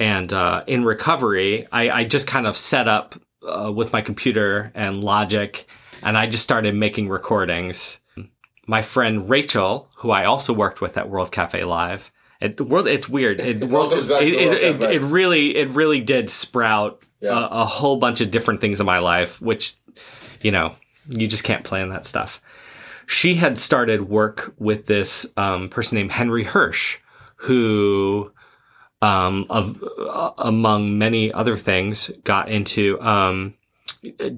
[0.00, 4.70] and uh, in recovery, I I just kind of set up uh, with my computer
[4.74, 5.66] and Logic,
[6.02, 7.98] and I just started making recordings.
[8.66, 12.86] My friend Rachel, who I also worked with at World Cafe Live, it, the world
[12.86, 13.40] it's weird.
[13.40, 16.00] It, the world, goes back to it, the World it, it, it really it really
[16.00, 17.30] did sprout Yeah.
[17.30, 19.74] a, a whole bunch of different things in my life, which
[20.42, 20.74] you know
[21.08, 22.42] you just can't plan that stuff.
[23.10, 26.98] She had started work with this um, person named Henry Hirsch,
[27.36, 28.30] who,
[29.00, 33.54] um, of uh, among many other things, got into um,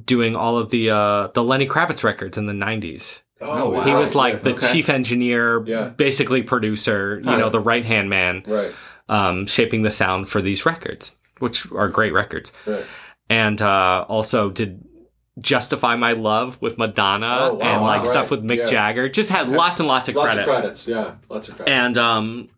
[0.05, 3.23] doing all of the uh, the Lenny Kravitz records in the '90s.
[3.41, 3.81] oh, wow.
[3.83, 4.71] He was like the Okay.
[4.73, 5.89] chief engineer, Yeah.
[5.89, 8.71] basically producer, you know, the right hand man, Right.
[9.09, 12.53] um, shaping the sound for these records, which are great records.
[12.67, 12.85] Right.
[13.29, 14.85] And uh, also did
[15.41, 17.61] Justify My Love with Madonna Oh, wow.
[17.67, 18.09] and like Right.
[18.11, 18.67] stuff with Mick Yeah.
[18.67, 19.09] Jagger.
[19.09, 20.49] Just had lots and lots of Lots credits.
[20.49, 20.89] of credits.
[20.89, 21.15] Yeah.
[21.29, 21.73] Lots of credits.
[21.75, 22.49] And um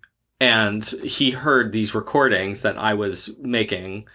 [0.40, 4.06] and he heard these recordings that I was making,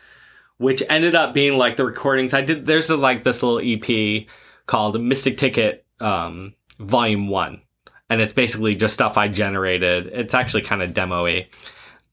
[0.58, 2.66] which ended up being like the recordings I did.
[2.66, 4.26] There's a, like this little EP
[4.66, 7.62] called Mystic Ticket um, Volume One,
[8.10, 10.08] and it's basically just stuff I generated.
[10.08, 11.48] It's actually kind of demo-y,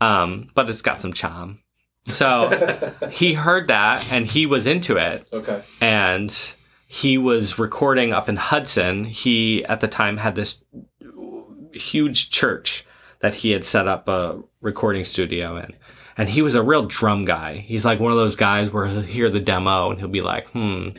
[0.01, 1.59] um, but it's got some charm.
[2.07, 5.63] So he heard that and he was into it okay.
[5.81, 6.55] and
[6.87, 9.05] he was recording up in Hudson.
[9.05, 10.63] He at the time had this
[11.73, 12.85] huge church
[13.21, 15.75] that he had set up a recording studio in.
[16.17, 17.57] And he was a real drum guy.
[17.57, 20.47] He's like one of those guys where he'll hear the demo and he'll be like,
[20.49, 20.91] hmm,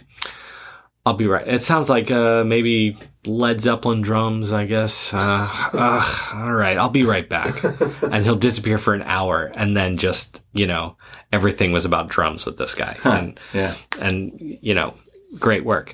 [1.06, 1.48] I'll be right.
[1.48, 5.14] It sounds like uh, maybe Led Zeppelin drums, I guess.
[5.14, 7.64] Uh, uh, all right, I'll be right back.
[8.12, 10.98] and he'll disappear for an hour and then just, you know,
[11.32, 12.98] everything was about drums with this guy.
[13.04, 13.76] And Yeah.
[14.00, 14.96] and you know,
[15.38, 15.94] great work.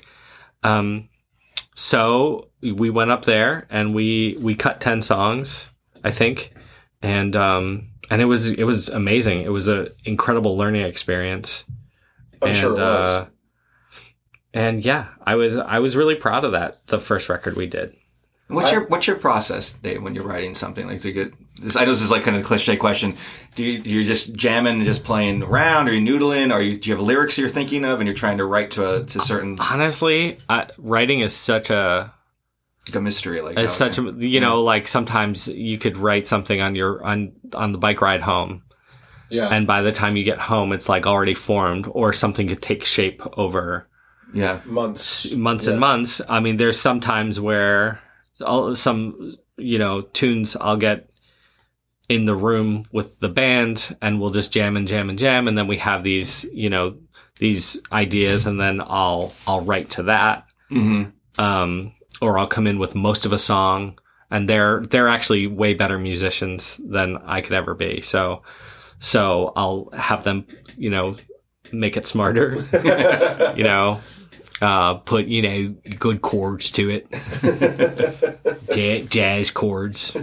[0.62, 1.10] Um,
[1.74, 5.68] so we went up there and we we cut ten songs,
[6.04, 6.54] I think,
[7.02, 9.42] and um, and it was it was amazing.
[9.42, 11.64] It was an incredible learning experience.
[12.40, 13.26] I'm and, sure it was.
[14.54, 16.86] And yeah, I was I was really proud of that.
[16.88, 17.94] The first record we did.
[18.48, 20.86] What's I- your what's your process, Dave, when you're writing something?
[20.86, 23.16] Like, to get this, I know this is like kind of a cliche question.
[23.54, 25.88] Do you you're just jamming and just playing around?
[25.88, 26.52] Are you noodling?
[26.52, 28.96] Are you do you have lyrics you're thinking of and you're trying to write to
[28.96, 32.12] a to certain Honestly, I, writing is such a
[32.86, 33.40] like a mystery?
[33.40, 37.02] Like, it's how- such a you know like sometimes you could write something on your
[37.02, 38.64] on on the bike ride home
[39.30, 39.48] yeah.
[39.48, 42.84] and by the time you get home it's like already formed or something could take
[42.84, 43.88] shape over
[44.32, 44.60] yeah.
[44.64, 45.30] months.
[45.32, 45.72] months Yeah.
[45.72, 48.00] and months i mean there's sometimes where
[48.40, 51.08] I'll, some you know tunes i'll get
[52.08, 55.56] in the room with the band and we'll just jam and jam and jam and
[55.56, 56.96] then we have these you know
[57.38, 61.04] these ideas and then i'll i'll write to that hmm
[61.38, 63.98] um, or I'll come in with most of a song,
[64.30, 68.02] and they're they're actually way better musicians than I could ever be.
[68.02, 68.42] So,
[68.98, 71.16] so I'll have them, you know,
[71.72, 72.56] make it smarter,
[73.56, 74.00] you know,
[74.60, 77.06] uh, put you know good chords to it,
[78.76, 80.16] ja- jazz chords.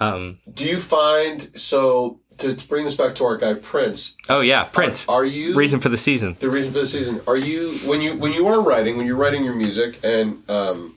[0.00, 4.16] Um, Do you find so to, to bring this back to our guy Prince?
[4.28, 5.08] oh yeah, Prince.
[5.08, 6.36] Are you Reason for the season.
[6.38, 7.20] the reason for the season?
[7.26, 10.96] Are you when you when you are writing when you're writing your music and um,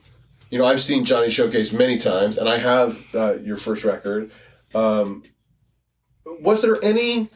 [0.50, 4.30] you know I've seen Johnny showcase many times and I have uh, your first record.
[4.74, 5.24] Um,
[6.24, 7.28] was there any?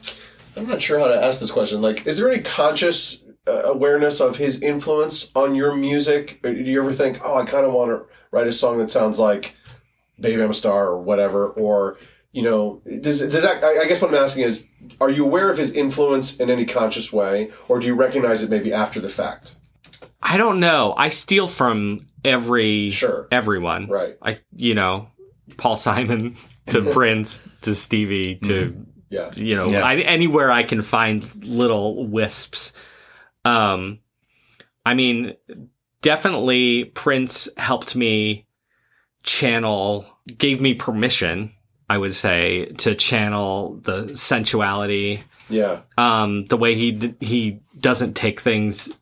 [0.55, 1.81] I'm not sure how to ask this question.
[1.81, 6.41] Like, is there any conscious Uh, awareness of his influence on your music?
[6.43, 9.19] Do you ever think, oh, I kind of want to write a song that sounds
[9.19, 9.55] like
[10.19, 11.97] "Baby I'm a Star" or whatever, or
[12.31, 13.63] you know, does does that?
[13.63, 14.67] I I guess what I'm asking is,
[14.99, 18.49] are you aware of his influence in any conscious way, or do you recognize it
[18.49, 19.55] maybe after the fact?
[20.21, 20.93] I don't know.
[20.97, 23.27] I steal from every Sure.
[23.31, 23.87] everyone.
[23.87, 24.17] Right.
[24.21, 25.07] I you know,
[25.57, 26.35] Paul Simon
[26.67, 28.81] to Prince to Stevie to mm-hmm.
[29.09, 29.31] Yeah.
[29.35, 29.83] you know Yeah.
[29.85, 32.73] I, anywhere I can find little wisps.
[33.47, 33.99] Um,
[34.85, 35.33] I mean,
[36.01, 38.45] definitely Prince helped me
[39.23, 40.05] channel,
[40.37, 41.53] gave me permission,
[41.89, 45.81] I would say, to channel the sensuality, Yeah.
[45.97, 48.97] um, the way he d- he doesn't take things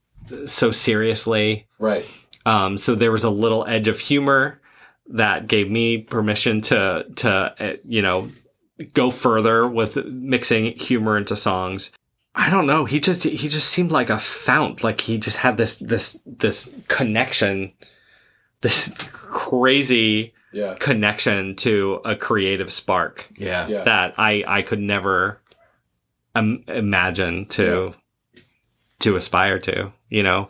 [0.46, 1.68] so seriously.
[1.80, 2.06] Right.
[2.46, 4.62] Um, so there was a little edge of humor
[5.08, 7.30] that gave me permission to to
[7.60, 8.30] uh, you know
[8.94, 11.92] go further with mixing humor into songs.
[12.38, 12.84] I don't know.
[12.86, 14.84] He just he just seemed like a fount.
[14.84, 17.72] Like he just had this this this connection,
[18.62, 20.76] this crazy Yeah.
[20.80, 23.68] connection to a creative spark Yeah.
[23.68, 23.84] Yeah.
[23.84, 25.42] that I I could never
[26.36, 27.94] Im- imagine to
[29.00, 29.92] to aspire to.
[30.10, 30.50] You know,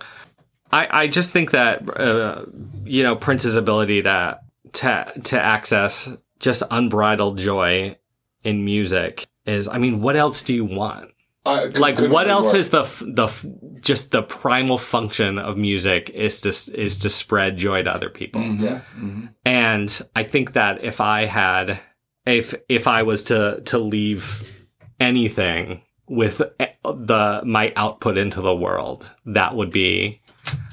[0.72, 2.46] I I just think that uh,
[2.84, 4.40] you know Prince's ability to
[4.74, 7.98] to to access just unbridled joy
[8.44, 9.68] in music is.
[9.68, 11.12] I mean, what else do you want?
[11.46, 12.60] I Like, what else more.
[12.60, 13.46] is the f- the f-
[13.82, 18.42] just the primal function of music is to is to spread joy to other people.
[18.42, 18.64] Mm-hmm.
[18.64, 18.82] Yeah.
[18.98, 19.26] Mm-hmm.
[19.46, 21.80] And I think that if I had,
[22.26, 24.52] if if I was to to leave
[25.00, 30.22] anything with eh, the my output into the world, that would be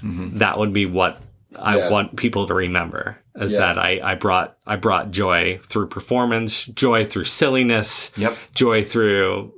[0.02, 0.38] mm-hmm.
[0.38, 1.20] that would be what
[1.56, 1.90] I Yeah.
[1.90, 3.18] want people to remember.
[3.34, 3.58] Is Yeah.
[3.60, 8.36] that I I brought I brought joy through performance, joy through silliness, Yep.
[8.54, 9.52] joy through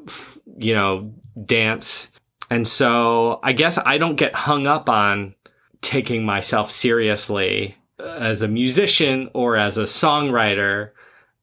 [0.57, 1.13] you know
[1.45, 2.09] dance.
[2.51, 5.35] And so i guess i don't get hung up on
[5.81, 10.91] taking myself seriously as a musician or as a songwriter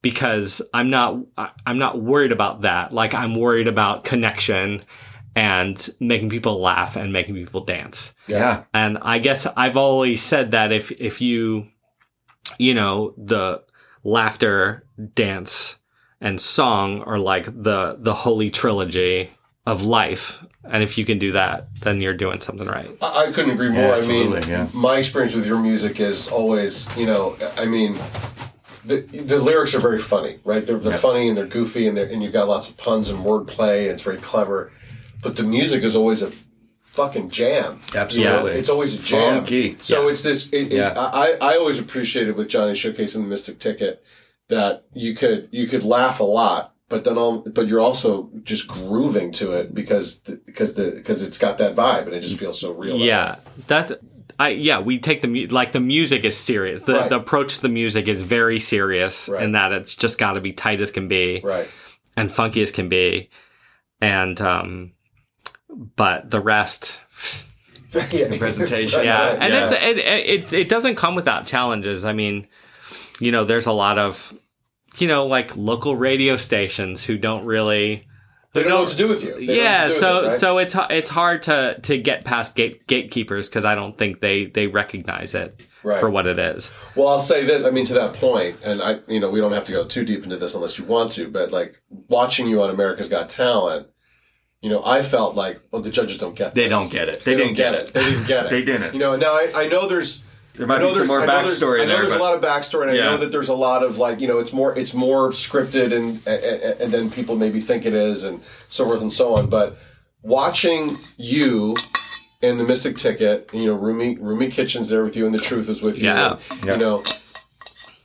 [0.00, 1.18] because i'm not
[1.66, 2.92] i'm not worried about that.
[2.92, 4.80] Like i'm worried about connection
[5.34, 8.14] and making people laugh and making people dance.
[8.26, 8.64] Yeah.
[8.72, 11.68] and I guess I've always said that if if you
[12.58, 13.62] you know the
[14.04, 15.78] laughter, dance,
[16.22, 19.30] and song are like the the holy trilogy
[19.66, 22.90] of life, and if you can do that, then you're doing something right.
[23.02, 23.92] I, I couldn't agree more.
[23.92, 24.68] I mean, absolutely, yeah.
[24.72, 27.94] my experience with your music is always, you know, I mean,
[28.84, 30.64] the the lyrics are very funny, right?
[30.66, 33.24] They're, they're funny and they're goofy and they're, and you've got lots of puns and
[33.24, 34.72] wordplay and it's very clever.
[35.22, 36.32] But the music is always a
[36.86, 37.80] fucking jam.
[37.94, 38.52] Absolutely.
[38.52, 39.38] It's always a jam.
[39.38, 39.76] Funky.
[39.80, 40.10] So Yeah.
[40.10, 40.48] it's this.
[40.52, 40.94] It, it- Yeah.
[40.96, 44.04] I I always appreciated with Johnny Showcase and the Mystic Ticket
[44.48, 48.68] that you could you could laugh a lot, but then all, but you're also just
[48.68, 52.38] grooving to it because the, because the because it's got that vibe and it just
[52.38, 52.98] feels so real.
[52.98, 53.92] Yeah, that's.
[54.38, 56.82] I, yeah, we take the mu- like the music is serious.
[56.82, 57.08] The, Right.
[57.10, 59.42] the approach to the music is very serious, Right.
[59.42, 61.68] in that it's just got to be tight as can be Right.
[62.16, 63.28] and funky as can be,
[64.00, 64.92] and um,
[65.96, 66.98] but the rest,
[68.10, 68.28] yeah.
[68.38, 68.98] presentation.
[69.00, 69.64] Right, yeah, and yeah.
[69.64, 72.04] it's it, it it doesn't come without challenges.
[72.04, 72.48] I mean,
[73.20, 74.36] you know, there's a lot of
[74.98, 78.06] you know like local radio stations who don't really
[78.52, 79.34] They don't know what to do with you.
[79.46, 80.38] They yeah do so it, right?
[80.38, 84.46] so it's it's hard to to get past gate gatekeepers because I don't think they
[84.46, 85.98] they recognize it Right.
[85.98, 86.70] for what it is.
[86.94, 87.64] Well, I'll say this.
[87.64, 90.04] I mean, to that point, and I, you know, we don't have to go too
[90.04, 91.26] deep into this unless you want to.
[91.28, 93.88] But like watching you on America's Got Talent,
[94.60, 96.54] you know, I felt like, well, the judges don't get.
[96.54, 97.24] They don't get it.
[97.24, 97.88] They, They didn't get get it.
[97.88, 97.94] it.
[97.94, 98.50] They didn't get it.
[98.50, 98.92] They didn't.
[98.94, 100.22] You know, now I, I know there's.
[100.54, 101.96] There might I know be some there's- more I know there's- backstory I know there,
[102.02, 104.20] there's but- a lot of backstory, and I know that there's a lot of like,
[104.20, 107.94] you know, it's more it's more scripted and and, and then people maybe think it
[107.94, 109.48] is, and so forth and so on.
[109.48, 109.78] But
[110.22, 111.76] watching you
[112.42, 115.68] and the Mystic Ticket, you know, Roomy Roomy Kitchen's there with you, and the Truth
[115.70, 116.04] is with you.
[116.06, 116.36] Yeah.
[116.50, 116.72] and, Yeah.
[116.72, 117.04] You know,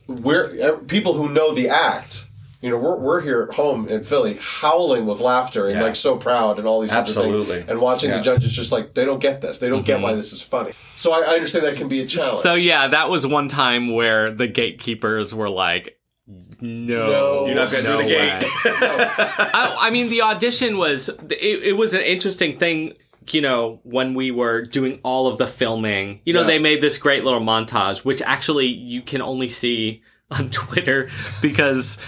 [0.06, 2.24] we're uh, people who know the act.
[2.60, 5.84] You know, we're, we're here at home in Philly howling with laughter and Yeah.
[5.84, 7.58] like so proud and all these sorts Absolutely.
[7.58, 7.70] things.
[7.70, 8.18] And watching Yeah.
[8.18, 9.58] the judges just like they don't get this.
[9.58, 10.02] They don't get mm-hmm.
[10.02, 10.72] why this is funny.
[10.96, 12.42] So I, I understand that can be a challenge.
[12.42, 17.46] So yeah, that was one time where the gatekeepers were like, "No, No.
[17.46, 18.50] You're not gonna do no the gate." way."
[18.90, 22.94] I, I mean, the audition was it, it was an interesting thing.
[23.30, 26.46] You know, when we were doing all of the filming, you know, Yeah.
[26.46, 31.10] they made this great little montage, which actually you can only see on Twitter
[31.42, 31.98] because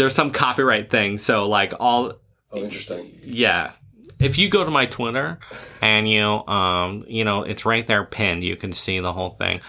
[0.00, 1.18] there's some copyright thing.
[1.18, 2.14] So like all
[2.52, 3.18] oh, interesting.
[3.22, 3.72] yeah.
[4.18, 5.38] If you go to my Twitter
[5.82, 9.60] and you um you know it's right there pinned, you can see the whole thing.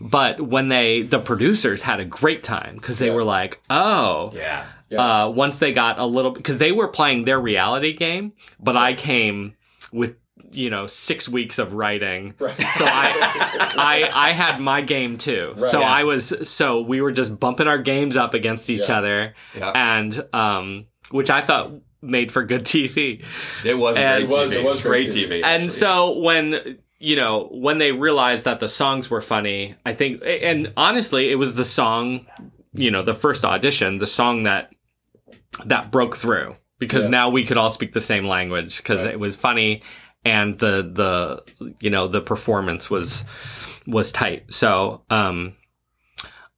[0.00, 3.14] But when they the producers had a great time because they Yeah.
[3.14, 4.64] were like, oh, Yeah.
[4.90, 5.24] Yeah.
[5.24, 8.94] uh, once they got a little because they were playing their reality game, but I
[8.94, 9.54] came
[9.92, 10.16] with
[10.52, 12.56] you know six weeks of writing, Right.
[12.58, 15.54] so I I I had my game too.
[15.56, 15.70] Right.
[15.70, 15.90] so Yeah.
[15.90, 18.98] I was so we were just bumping our games up against each Yeah.
[18.98, 19.70] other, Yeah.
[19.74, 21.72] and um, which I thought
[22.02, 23.22] made for good TV.
[23.64, 24.56] It was And- great It was- TV.
[24.56, 25.40] it was great great TV.
[25.40, 25.44] TV.
[25.44, 30.22] And so when you know when they realized that the songs were funny, I think,
[30.24, 32.26] and honestly, it was the song,
[32.74, 34.70] you know, the first audition, the song that
[35.66, 37.10] that broke through because Yeah.
[37.10, 39.12] now we could all speak the same language because Right.
[39.12, 39.82] it was funny
[40.24, 43.24] and the the you know the performance was
[43.86, 44.52] was tight.
[44.52, 45.54] So, um,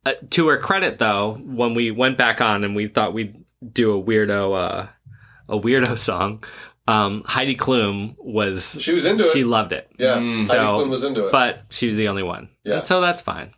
[0.05, 3.97] uh, to her credit, though, when we went back on and we thought we'd do
[3.97, 4.87] a weirdo, uh,
[5.49, 6.43] a weirdo song,
[6.89, 9.33] um, Heidi Klum was She was into it.
[9.33, 9.89] she loved it.
[9.99, 10.35] yeah, Mm.
[10.39, 11.33] Heidi So- Klum was into it.
[11.33, 12.49] but she was the only one.
[12.65, 12.79] Yeah.
[12.79, 13.55] And so that's fine.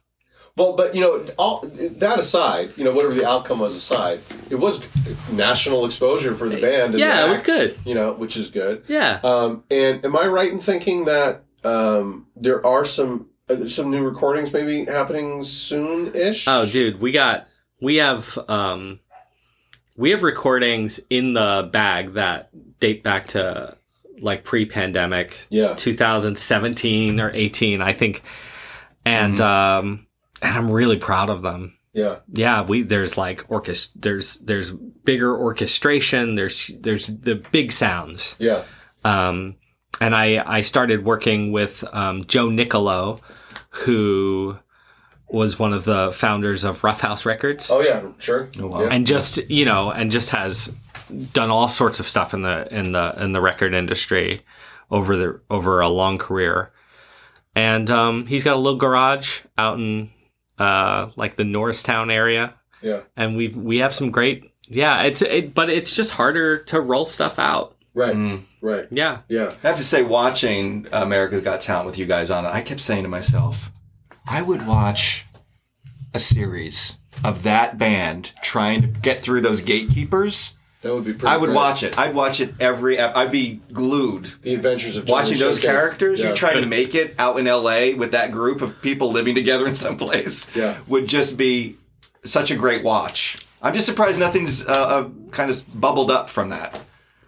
[0.57, 4.55] Well, but you know, all that aside, you know, whatever the outcome was aside, it
[4.55, 4.81] was
[5.33, 6.93] national exposure for the band.
[6.93, 7.79] and Yeah, the it was good.
[7.85, 8.85] You know, which is good.
[8.87, 9.19] Yeah.
[9.25, 14.05] Um, and am I right in thinking that um, there are some uh, some new
[14.05, 16.47] recordings maybe happening soon-ish?
[16.47, 17.49] Oh, dude, we got
[17.83, 19.01] we have um
[19.97, 23.77] we have recordings in the bag that date back to
[24.21, 25.75] like pre-pandemic, Yeah.
[25.75, 28.23] 2017 or 18, I think.
[29.05, 30.07] And um
[30.45, 31.77] and I'm really proud of them.
[31.93, 32.17] Yeah.
[32.33, 38.37] Yeah, we there's like orchest there's there's bigger orchestration, there's there's the big sounds.
[38.39, 38.65] Yeah.
[39.05, 39.57] Um,
[40.01, 43.21] and I, I started working with um, Joe Nicolo,
[43.71, 44.59] who
[45.29, 48.03] was one of the founders of Ruffhouse Records, Oh yeah.
[48.19, 48.49] Sure.
[48.59, 48.83] Oh, wow.
[48.83, 48.89] Yeah.
[48.89, 50.73] and just you know, and just has
[51.33, 54.43] done all sorts of stuff in the in the in the record industry
[54.91, 56.73] over the over a long career.
[57.55, 60.11] And um, he's got a little garage out in
[60.59, 63.01] uh, like the Norristown area, Yeah.
[63.17, 65.03] and we we have some great yeah.
[65.03, 67.77] It's it, but it's just harder to roll stuff out.
[67.95, 68.15] Right.
[68.17, 68.43] Mm.
[68.61, 68.87] Right.
[68.91, 69.19] Yeah.
[69.29, 69.55] Yeah.
[69.63, 72.81] I have to say, watching America's Got Talent with you guys on it, I kept
[72.81, 73.71] saying to myself,
[74.27, 75.25] I would watch
[76.13, 80.57] a series of that band trying to get through those gatekeepers.
[80.85, 81.27] That would be pretty.
[81.27, 81.57] I would great.
[81.57, 81.99] watch it.
[81.99, 82.99] I'd watch it every.
[82.99, 85.71] ep- I'd be glued the Adventures of Johnny watching those Showcase.
[85.71, 86.21] characters.
[86.21, 86.27] Yeah.
[86.27, 87.95] You're trying to make it out in L.A.
[87.95, 90.55] with that group of people living together in some place.
[90.55, 90.79] Yeah.
[90.87, 91.77] would just be
[92.25, 93.37] such a great watch.
[93.63, 96.79] I'm just surprised nothing's uh, uh, kind of bubbled up from that.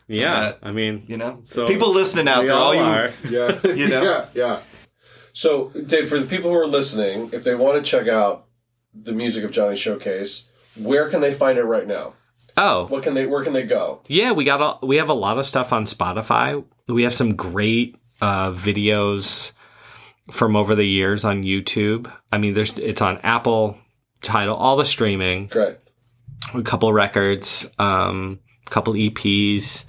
[0.06, 0.40] Yeah.
[0.40, 3.10] that, I mean, You know, So people listening out we there, all you are.
[3.28, 3.58] Yeah.
[3.74, 4.02] You know?
[4.02, 4.26] yeah.
[4.34, 4.60] Yeah.
[5.32, 8.46] So, Dave, for the people who are listening, if they want to check out
[8.94, 10.46] the music of Johnny Showcase,
[10.76, 12.14] where can they find it right now?
[12.56, 13.26] Oh, What can they?
[13.26, 14.00] Where can they go?
[14.08, 16.64] yeah, we got a, we have a lot of stuff on Spotify.
[16.88, 19.52] We have some great uh, videos
[20.30, 22.10] from over the years on YouTube.
[22.32, 23.78] I mean, there's it's on Apple,
[24.22, 25.76] Tidal, all the streaming, Great.
[26.54, 29.84] a couple records, um, a couple EPs,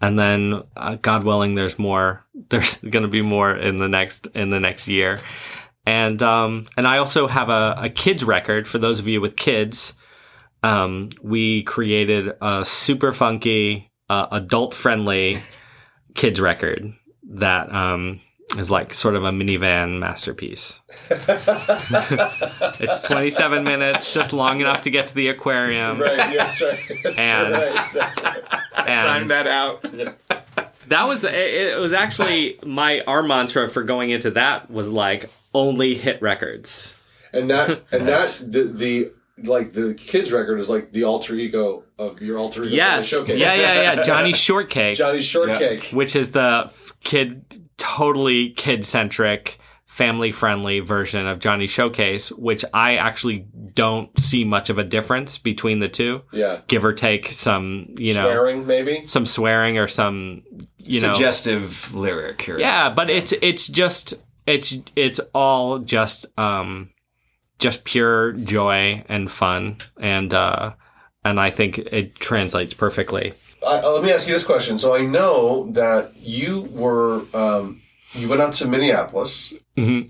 [0.00, 2.24] and then uh, God willing, there's more.
[2.48, 5.18] There's going to be more in the next in the next year,
[5.86, 9.36] and um, and I also have a, a kids record for those of you with
[9.36, 9.94] kids.
[10.62, 15.40] Um, we created a super funky, uh, adult friendly
[16.14, 16.92] kids record
[17.30, 18.20] that um,
[18.56, 20.80] is like sort of a minivan masterpiece.
[22.80, 25.98] it's 27 minutes, just long enough to get to the aquarium.
[26.00, 26.16] Right.
[26.16, 26.80] Yeah, that's right.
[27.02, 27.90] That's And- right.
[27.94, 28.42] That's right.
[28.74, 29.82] And that out.
[30.88, 35.30] that was it, it was actually my our mantra for going into that was like
[35.54, 36.96] only hit records.
[37.32, 39.12] And that and that the the
[39.44, 43.06] like the kids record is like the alter ego of your alter ego Yes.
[43.06, 43.38] showcase.
[43.38, 44.02] Yeah, yeah, yeah.
[44.04, 45.90] Johnny Shortcake, Johnny shortcake.
[45.92, 46.70] which is the
[47.04, 47.44] kid
[47.78, 54.70] totally kid centric family friendly version of Johnny Showcase, which I actually don't see much
[54.70, 56.22] of a difference between the two.
[56.32, 56.60] Yeah.
[56.66, 59.04] Give or take some, you know, Swearing maybe.
[59.04, 60.44] some swearing or some,
[60.78, 62.58] you know, Suggestive lyric here.
[62.58, 64.14] Yeah, but it's it's just
[64.46, 66.88] it's it's all just um
[67.62, 70.72] just pure joy and fun and uh
[71.24, 73.32] and I think it translates perfectly.
[73.64, 74.76] Uh, let me ask you this question.
[74.76, 77.80] So I know that you were um,
[78.12, 80.00] you went out to Minneapolis Mhm.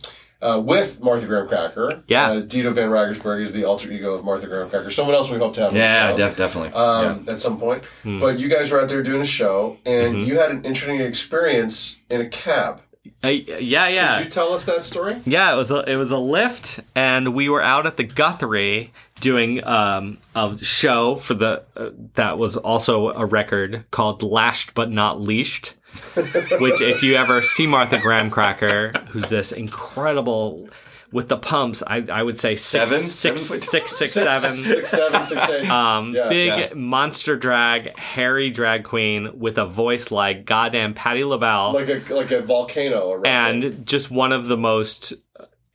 [0.40, 2.03] uh, with Martha Graham Cracker.
[2.07, 2.30] Yeah.
[2.30, 4.90] Uh, Dito Van Reigersberg is the alter ego of Martha Graham Cracker.
[4.90, 5.76] Someone else we hope to have.
[5.76, 6.72] Yeah, def- definitely.
[6.72, 7.84] um, at some point.
[8.05, 8.18] Hmm.
[8.18, 10.24] But you guys were out there doing a show, and Mm-hmm.
[10.28, 12.80] you had an interesting experience in a cab.
[13.24, 14.16] Uh, yeah, yeah.
[14.18, 15.20] Could you tell us that story?
[15.24, 18.92] Yeah, it was a, it was a Lyft, and we were out at the Guthrie
[19.20, 24.90] doing um, a show for the uh, that was also a record called "Lashed but
[24.90, 25.74] Not Leashed,"
[26.61, 30.68] which if you ever see Martha Graham Cracker, who's this incredible
[31.13, 33.01] with the pumps, I I would say six Seven?
[33.01, 34.51] six Seven foot- six six seven.
[34.51, 35.69] Six, seven, six, eight.
[35.71, 36.75] Um, Yeah, big yeah.
[36.75, 42.31] monster drag, hairy drag queen with a voice like goddamn Patti LaBelle like a like
[42.31, 45.13] a volcano and just one of the most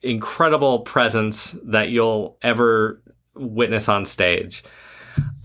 [0.02, 3.02] incredible presence that you'll ever
[3.36, 4.64] witness on stage.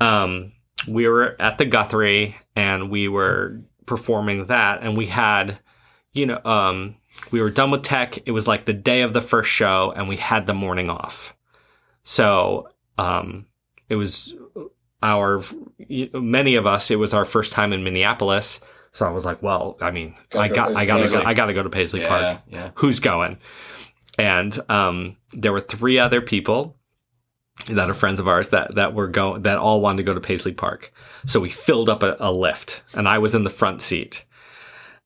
[0.00, 0.52] Um,
[0.88, 5.58] we were at the Guthrie and we were performing that, and we had,
[6.12, 6.96] you know, um,
[7.30, 8.18] we were done with tech.
[8.26, 11.34] It was like the day of the first show, and we had the morning off.
[12.04, 12.68] So,
[12.98, 13.46] um,
[13.88, 14.34] it was
[15.02, 15.42] our
[15.88, 16.90] many of us.
[16.90, 18.60] It was our first time in Minneapolis.
[18.92, 21.32] So I was like, well, I mean, Gotta I got, to I gotta, go, I
[21.34, 22.42] gotta go to Paisley yeah, Park.
[22.48, 22.70] yeah.
[22.74, 23.38] Who's going?
[24.18, 26.76] and um, there were three other people
[27.68, 30.20] that are friends of ours that that were going that all wanted to go to
[30.20, 30.92] Paisley Park.
[31.26, 34.24] So we filled up a, a Lyft, and I was in the front seat.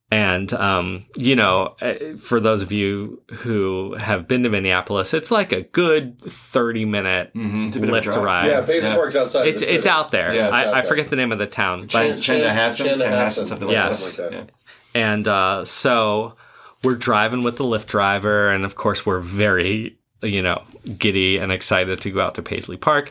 [0.08, 5.32] And um, you know, eh, for those of you who have been to Minneapolis, it's
[5.32, 8.22] like a good thirty minute Mhm, it's a bit of a Lyft drive.
[8.24, 8.46] ride.
[8.46, 8.94] Yeah, Paisley Yeah.
[8.96, 9.48] Park's outside.
[9.48, 10.32] it's of the it's out there.
[10.32, 10.88] Yeah, it's I, out I there.
[10.88, 13.88] forget the name of the town, Chan- but Chanhassen, Chanhassen, Chanhassen, something like Yes.
[13.88, 14.12] that.
[14.12, 14.52] something like that.
[14.94, 15.00] Yeah.
[15.08, 16.36] And uh, so
[16.84, 20.62] we're driving with the Lyft driver, and of course we're very, you know,
[20.98, 23.10] giddy and excited to go out to Paisley Park.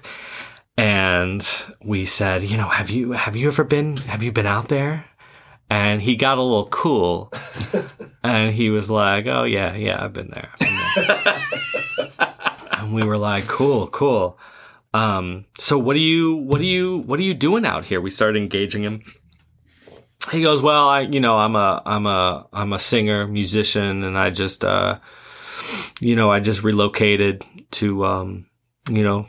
[0.78, 1.46] And
[1.84, 5.06] we said, you know, have you have you ever been have you been out there?
[5.70, 7.34] And he got a little cool,
[8.24, 10.80] and he was like, "Oh yeah, yeah, I've been there." I've been
[11.98, 12.12] there."
[12.80, 14.38] and we were like, "Cool, cool."
[14.94, 18.00] Um, so what do you what do you what are you doing out here?
[18.00, 19.02] We started engaging him
[20.32, 24.18] he goes, "Well, I, you know, I'm a, I'm a, I'm a singer, musician, and
[24.18, 25.00] I just, uh,
[26.00, 28.48] you know, I just relocated to, um,
[28.90, 29.28] you know,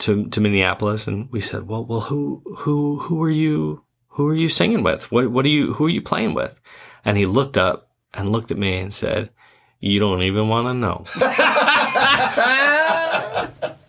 [0.00, 3.83] to to Minneapolis." And we said, "Well, well, who, who, who are you?
[4.14, 5.10] Who are you singing with?
[5.12, 6.58] What, what are you, who are you playing with?"
[7.04, 9.30] And he looked up and looked at me and said,
[9.80, 11.04] "You don't even want to know."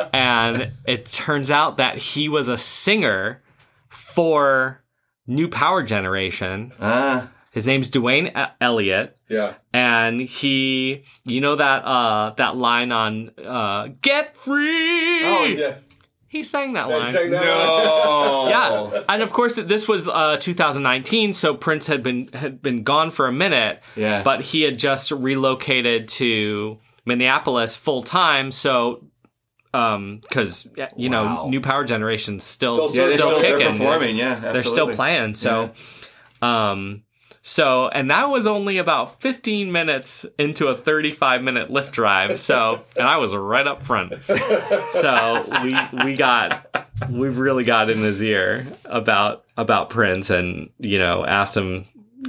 [0.14, 3.42] and it turns out that he was a singer
[3.90, 4.84] for
[5.28, 6.72] New Power Generation.
[6.80, 9.54] Ah, His name's Dwayne Elliott, Yeah.
[9.74, 15.76] and he, you know that uh that line on uh "Get Free." Oh yeah.
[16.36, 17.06] He sang that I line.
[17.14, 18.48] sang that no.
[18.94, 23.10] yeah, and of course this was uh, 2019, so Prince had been had been gone
[23.10, 23.82] for a minute.
[23.96, 24.22] Yeah.
[24.22, 28.52] but he had just relocated to Minneapolis full time.
[28.52, 29.06] So,
[29.74, 30.68] um, because
[30.98, 33.78] you know, New Power Generation's still Still Yeah, they're still still they're kicking.
[33.78, 34.18] performing.
[34.18, 35.36] Yeah, They're still playing.
[35.36, 35.72] So,
[36.42, 37.04] um,
[37.48, 42.40] so and that was only about 15 minutes into a 35 minute Lyft drive.
[42.40, 44.16] So, and I was right up front.
[44.16, 50.98] So we we got we really got in his ear about about Prince and you
[50.98, 51.86] know asked him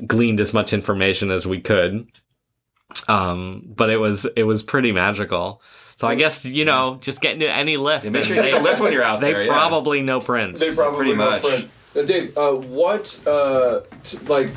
[0.07, 2.07] gleaned as much information as we could.
[3.09, 5.63] Um, but it was it was pretty magical.
[5.97, 8.05] So I guess you know just getting to any Lyft.
[8.05, 9.45] Yeah, make and sure you take a Lyft when you're out they there.
[9.45, 9.53] yeah.
[9.55, 10.61] probably know Prince.
[10.61, 11.41] They probably Pretty know much.
[11.41, 11.71] Fred.
[11.95, 14.51] Now, Dave, uh, what uh, t- like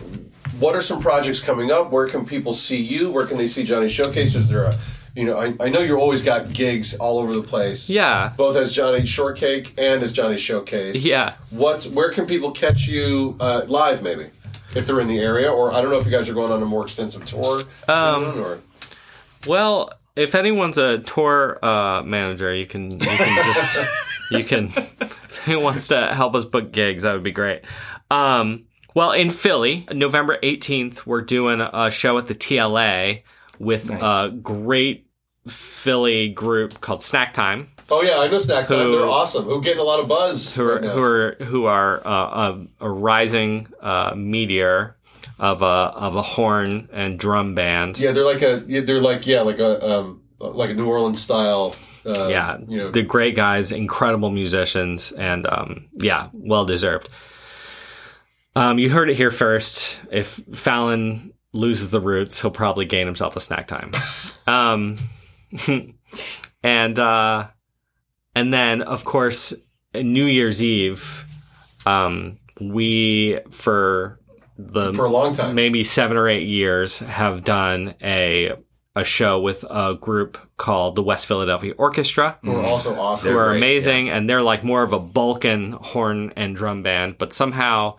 [0.59, 1.91] what are some projects coming up?
[1.91, 3.11] Where can people see you?
[3.11, 4.35] Where can they see Johnny Showcase?
[4.35, 4.75] Is there a
[5.15, 7.89] you know I, I know you're always got gigs all over the place.
[7.89, 8.31] yeah.
[8.37, 11.05] Both as Johnny Shortcake and as Johnny Showcase.
[11.05, 11.33] Yeah.
[11.49, 11.83] What?
[11.85, 14.03] Where can people catch you uh, live?
[14.03, 14.29] Maybe
[14.75, 16.61] if they're in the area, or I don't know if you guys are going on
[16.61, 18.59] a more extensive tour Um, soon, or
[19.47, 23.89] Well, if anyone's a tour uh, manager, you can you can just
[24.31, 27.61] you can if anyone wants to help us book gigs, that would be great.
[28.11, 28.65] Um,
[28.95, 33.23] well, in Philly, November eighteenth, we're doing a show at the TLA
[33.59, 34.01] with Nice.
[34.01, 35.07] a great
[35.47, 38.87] Philly group called Snack Time, oh yeah, I know Snack Time.
[38.87, 39.45] Who- They're awesome.
[39.45, 42.85] Who getting a lot of buzz who are right who are who are uh, a,
[42.85, 44.95] a rising uh, meteor
[45.39, 47.97] of a of a horn and drum band.
[47.99, 48.57] Yeah, they're like a.
[48.81, 51.75] They're like yeah, like a um, like a New Orleans style.
[52.05, 52.91] Uh, yeah, you know.
[52.91, 57.09] the great guys, incredible musicians, and um, yeah, well deserved.
[58.59, 60.01] Um, you heard it here first.
[60.11, 63.91] If Fallon loses the roots, he'll probably gain himself a snack time.
[64.47, 64.97] um,
[66.63, 67.47] and uh,
[68.35, 69.53] and then of course
[69.95, 71.25] New Year's Eve,
[71.85, 74.19] um, we for
[74.57, 75.55] the for a long time.
[75.55, 78.55] maybe seven or eight years have done a
[78.93, 83.31] a show with a group called the West Philadelphia Orchestra, Who are also awesome.
[83.31, 87.31] who are amazing, and they're like more of a Balkan horn and drum band, but
[87.31, 87.95] somehow.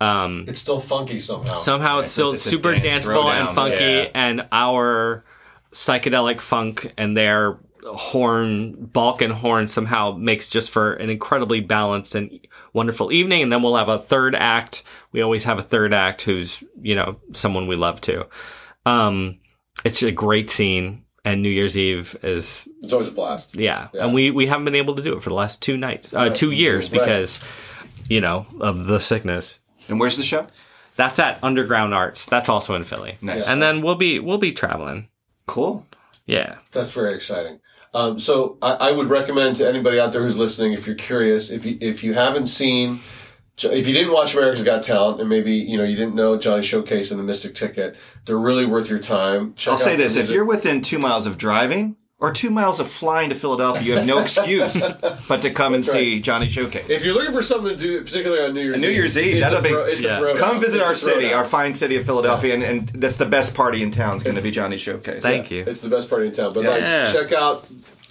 [0.00, 1.54] Um, It's still funky somehow.
[1.56, 4.08] somehow it's it's still it's super dance danceable and funky, yeah.
[4.14, 5.24] and our
[5.72, 12.30] psychedelic funk and their horn, Balkan horn, somehow makes just for an incredibly balanced and
[12.72, 13.42] wonderful evening.
[13.42, 14.82] And then we'll have a third act.
[15.12, 18.26] We always have a third act who's you know someone we love to.
[18.86, 19.38] Um,
[19.84, 23.54] it's a great scene, and New Year's Eve is it's always a blast.
[23.54, 24.04] yeah, Yeah.
[24.06, 26.18] and we we haven't been able to do it for the last two nights, uh,
[26.18, 26.34] Right.
[26.34, 27.00] two years Right.
[27.00, 27.38] because
[28.08, 29.58] you know of the sickness.
[29.90, 30.46] And where's the show?
[30.96, 32.26] That's at Underground Arts.
[32.26, 33.16] That's also in Philly.
[33.22, 33.48] Nice.
[33.48, 35.08] And then we'll be we'll be traveling.
[35.46, 35.86] Cool.
[36.26, 36.58] Yeah.
[36.72, 37.60] That's very exciting.
[37.92, 41.50] Um, so I, I would recommend to anybody out there who's listening, if you're curious,
[41.50, 43.00] if you if you haven't seen,
[43.58, 46.62] if you didn't watch America's Got Talent, and maybe you know you didn't know Johnny
[46.62, 49.54] Showcase and the Mystic Ticket, they're really worth your time.
[49.54, 52.80] Check I'll out say this: if you're within two miles of driving, or two miles
[52.80, 54.78] of flying to Philadelphia, you have no excuse
[55.28, 56.00] but to come and That's right.
[56.00, 56.90] see Johnny Showcase.
[56.90, 59.36] If you're looking for something to do, particularly on New Year's New Eve, Year's Eve,
[59.36, 60.18] it's that'll a be- throw- it's yeah.
[60.18, 60.36] a throwdown.
[60.38, 61.36] Come visit It's our city, throwdown.
[61.38, 64.16] our fine city of Philadelphia, and, and that's the best party in town.
[64.16, 65.22] Is going to be Johnny Showcase.
[65.22, 65.64] Thank you.
[65.66, 66.52] It's the best party in town.
[66.52, 67.04] But Yeah.
[67.04, 67.66] like, check out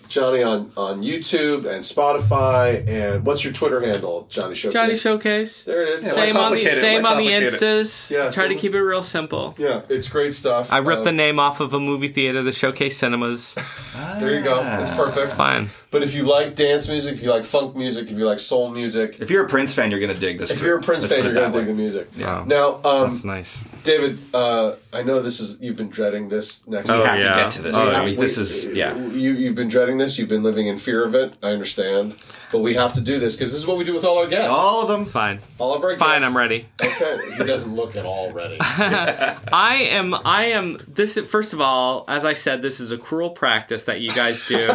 [0.09, 2.87] Johnny on on YouTube and Spotify.
[2.87, 4.73] And what's your Twitter handle, Johnny Showcase?
[4.73, 5.63] Johnny Showcase.
[5.63, 6.03] There it is.
[6.03, 8.09] Yeah, Same Why on the same Why on the instas.
[8.11, 9.55] Yeah, Try to keep it real simple.
[9.57, 10.71] Yeah, it's great stuff.
[10.73, 13.55] I ripped Um, the name off of a movie theater, the Showcase Cinemas.
[14.19, 14.61] There you go.
[14.81, 15.33] It's perfect.
[15.33, 15.69] Fine.
[15.91, 18.69] But if you like dance music, if you like funk music, if you like soul
[18.69, 20.51] music, If you're a Prince fan, you're going to dig this.
[20.51, 22.09] if you're a Prince Let's fan, you're gonna that dig the music.
[22.15, 22.43] Yeah.
[22.45, 23.61] Now, um, That's nice.
[23.83, 26.89] David, uh, I know this is you've been dreading this next.
[26.89, 27.33] We Oh, have yeah.
[27.35, 27.75] to get to this.
[27.75, 28.05] Oh, yeah.
[28.05, 28.95] mean, this is yeah.
[28.95, 30.17] You you've been dreading this.
[30.17, 31.33] You've been living in fear of it.
[31.43, 32.15] I understand,
[32.51, 34.27] but we have to do this because this is what we do with all our
[34.27, 34.49] guests.
[34.51, 35.05] All of them.
[35.05, 35.39] Fine.
[35.57, 36.23] all of our Fine, guests.
[36.23, 36.23] Fine.
[36.23, 36.67] I'm ready.
[36.83, 38.57] Okay, he doesn't look at all ready.
[38.61, 40.13] I am.
[40.25, 40.77] I am.
[40.87, 41.17] This.
[41.19, 44.67] First of all, as I said, this is a cruel practice that you guys do,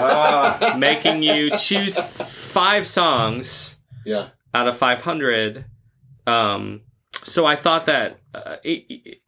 [0.79, 5.65] making you choose five songs Yeah, out of 500.
[6.27, 6.83] Um,
[7.23, 9.21] so I thought that uh, it, it-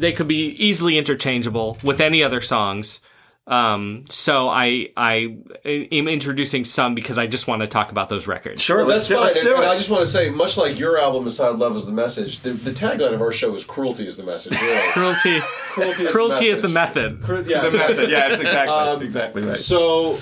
[0.00, 3.00] they could be easily interchangeable with any other songs.
[3.46, 8.26] Um, so I I am introducing some because I just want to talk about those
[8.26, 8.62] records.
[8.62, 9.24] Sure, well, let's that's do, fine.
[9.24, 11.52] let's And, do and I just want to say, much like your album is how
[11.52, 12.38] love is the message.
[12.40, 15.40] The, the tagline of our show is "Cruelty is the message." Really, Cruelty.
[15.42, 17.22] cruelty is Cruelty is the method.
[17.22, 18.10] Cru- yeah, The method.
[18.10, 19.56] Yeah, it's exactly Um, exactly right.
[19.56, 20.16] So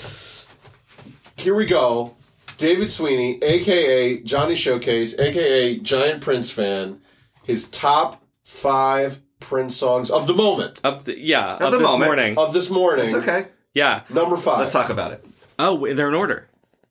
[1.37, 2.17] here we go.
[2.57, 7.01] David Sweeny, aka Johnny Showcase, aka Giant Prince fan,
[7.45, 8.22] his top
[8.53, 12.09] five Prince songs of the moment Of the yeah of, the this moment.
[12.09, 12.39] morning.
[12.39, 13.07] of this morning.
[13.07, 13.49] It's okay.
[13.75, 14.03] Yeah.
[14.09, 14.61] Number five.
[14.61, 15.25] Let's talk about it.
[15.59, 16.49] Oh, they're in order.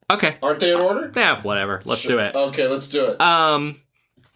[0.09, 0.35] Okay.
[0.43, 1.11] Aren't they in order?
[1.15, 1.81] Yeah, whatever.
[1.85, 2.35] Let's do it.
[2.35, 3.21] Okay, let's do it.
[3.21, 3.79] Um,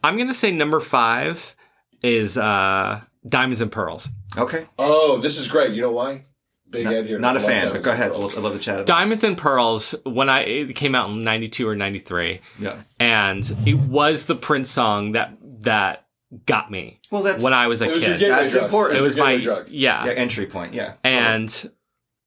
[0.03, 1.55] I'm gonna say number five
[2.01, 4.07] is uh, Diamonds and Pearls.
[4.37, 4.65] Okay.
[4.79, 5.73] oh, this is great.
[5.73, 6.25] You know why?
[6.69, 7.19] Big Ed here.
[7.19, 8.11] Not a fan, but go ahead.
[8.11, 8.85] I'd love the chat.
[8.85, 12.39] Diamonds and Pearls when I it came out in '92 or '93.
[12.59, 12.79] Yeah.
[12.99, 16.04] and it was the Prince song that that
[16.45, 18.19] got me Well, that's when I was a It was kid.
[18.19, 18.65] gateway That's drug.
[18.65, 18.97] important.
[18.97, 19.67] It it was, was my drug.
[19.69, 20.73] yeah, yeah entry point.
[20.73, 20.93] Yeah.
[21.03, 21.69] and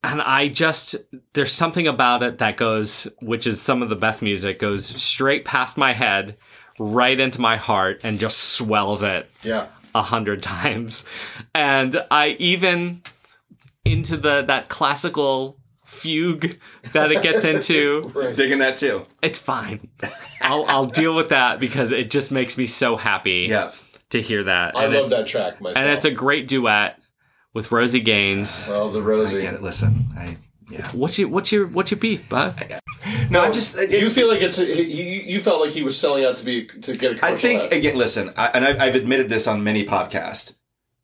[0.04, 0.94] and I just
[1.34, 5.44] there's something about it that goes, which is some of the best music, goes straight
[5.44, 6.36] past my head,
[6.78, 9.66] right into my heart, and just swells it Yeah.
[9.94, 11.04] a hundred times.
[11.54, 13.02] And I even
[13.84, 16.56] into the that classical fugue
[16.92, 18.02] that it gets into.
[18.14, 18.36] Right.
[18.36, 19.04] digging that too.
[19.22, 19.88] It's fine.
[20.42, 23.72] I'll I'll deal with that because it just makes me so happy Yeah.
[24.11, 24.76] To hear that.
[24.76, 25.84] I and love that track myself.
[25.84, 26.98] And it's a great duet
[27.54, 28.66] with Rosie Gaines.
[28.68, 29.40] Oh, the I Rosie.
[29.40, 29.62] get it.
[29.62, 30.36] Listen, I
[30.70, 30.86] yeah.
[30.92, 32.80] What's your what's your what's your beef, bud?
[33.30, 33.78] No, I'm just.
[33.78, 36.44] It, You feel like it's a, you, you felt like he was selling out to
[36.44, 37.72] be to get a I think ad.
[37.72, 37.96] again.
[37.96, 40.56] Listen, I, and I, I've admitted this on many podcasts.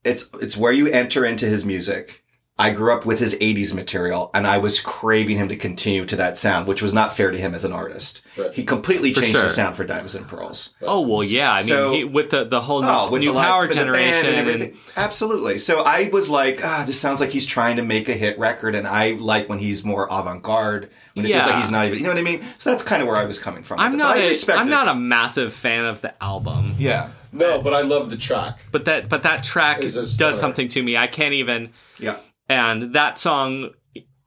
[0.05, 2.24] It's it's where you enter into his music.
[2.57, 6.15] I grew up with his '80s material, and I was craving him to continue to
[6.17, 8.23] that sound, which was not fair to him as an artist.
[8.37, 8.53] Right.
[8.55, 9.43] He completely changed sure.
[9.43, 10.71] the sound for Diamonds and Pearls.
[10.81, 11.53] Oh well, yeah.
[11.53, 13.75] I mean, So- he, with the the whole new, Oh, with new the power with
[13.77, 14.75] generation and and.
[14.97, 15.59] Absolutely.
[15.59, 18.77] So I was like, ah, this sounds like he's trying to make a hit record,
[18.77, 21.47] and I like when he's more avant-garde, when it feels Yeah.
[21.47, 21.99] like he's not even.
[21.99, 22.43] You know what I mean?
[22.59, 23.81] So that's kind of where I was coming from.
[23.81, 27.09] I'm not But I a, respect I'm not a massive fan of the album, Yeah.
[27.33, 28.61] no, but I love the track.
[28.71, 30.97] but that but that track does something to me.
[30.97, 31.71] I can't even.
[31.99, 32.19] Yeah.
[32.49, 33.71] And that song,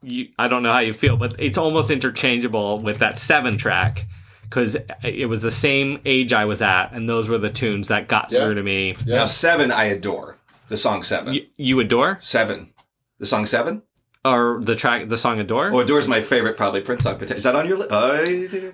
[0.02, 4.06] you, I don't know how you feel, but it's almost interchangeable with that seven track
[4.42, 8.08] because it was the same age I was at, and those were the tunes that
[8.08, 8.44] got Yeah.
[8.44, 8.96] through to me.
[9.04, 9.16] Yeah.
[9.16, 10.38] Now seven, I adore
[10.68, 11.34] the song Seven.
[11.34, 12.72] You, you adore Seven.
[13.18, 13.82] The song Seven?
[14.24, 15.70] or the track, the song adore?
[15.72, 17.18] Oh, is my favorite, probably Prince song.
[17.22, 17.90] Is that on your list?
[17.92, 18.24] Uh,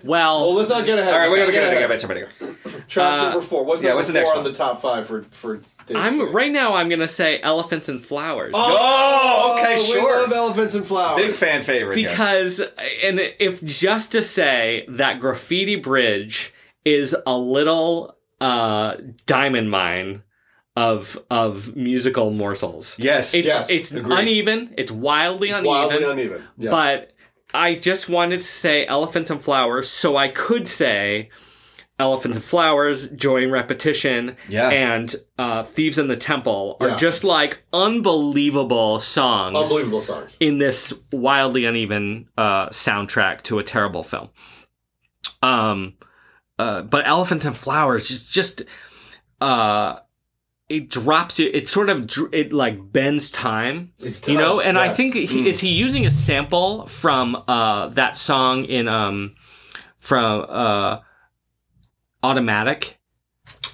[0.03, 1.13] well, Well, let's not get ahead.
[1.13, 1.91] all right, we're gonna get get ahead.
[1.91, 2.09] it.
[2.09, 2.29] Better,
[2.69, 2.83] better.
[2.89, 3.65] Track Uh, number four.
[3.65, 4.45] What's yeah, number what's the four next on one?
[4.53, 5.61] the top five for for?
[5.87, 6.33] Dave I'm Sweeny?
[6.33, 6.75] right now.
[6.75, 8.53] I'm gonna say elephants and flowers.
[8.55, 10.23] Oh, okay, we sure.
[10.23, 11.23] love elephants and flowers.
[11.25, 11.99] Big fan favorite.
[11.99, 12.09] here.
[12.09, 12.61] Because,
[13.03, 16.53] and if just to say that Graffiti Bridge
[16.85, 20.23] is a little uh, diamond mine
[20.77, 22.97] of of musical morsels.
[22.99, 24.19] Yes, It's yes, it's agreed.
[24.19, 24.75] uneven.
[24.77, 25.69] It's wildly It's uneven.
[25.77, 26.43] wildly uneven.
[26.59, 26.71] Yeah.
[26.71, 27.13] But
[27.53, 31.31] I just wanted to say elephants and flowers, so I could say
[31.99, 34.69] elephants and flowers, joy and repetition, Yeah.
[34.71, 36.97] and uh, thieves in the temple are Yeah.
[36.97, 40.37] just like unbelievable songs unbelievable songs.
[40.41, 44.31] in this wildly uneven uh, soundtrack to a terrible film.
[45.43, 45.95] Um,
[46.59, 48.63] uh, but Elephants and Flowers is just,
[49.41, 49.97] uh,
[50.69, 51.55] it drops it.
[51.55, 54.57] It sort of it like bends time, It you know.
[54.57, 58.89] does, And I think he, is he using a sample from uh that song in
[58.89, 59.35] um
[60.01, 60.99] from uh
[62.25, 62.99] Automatic.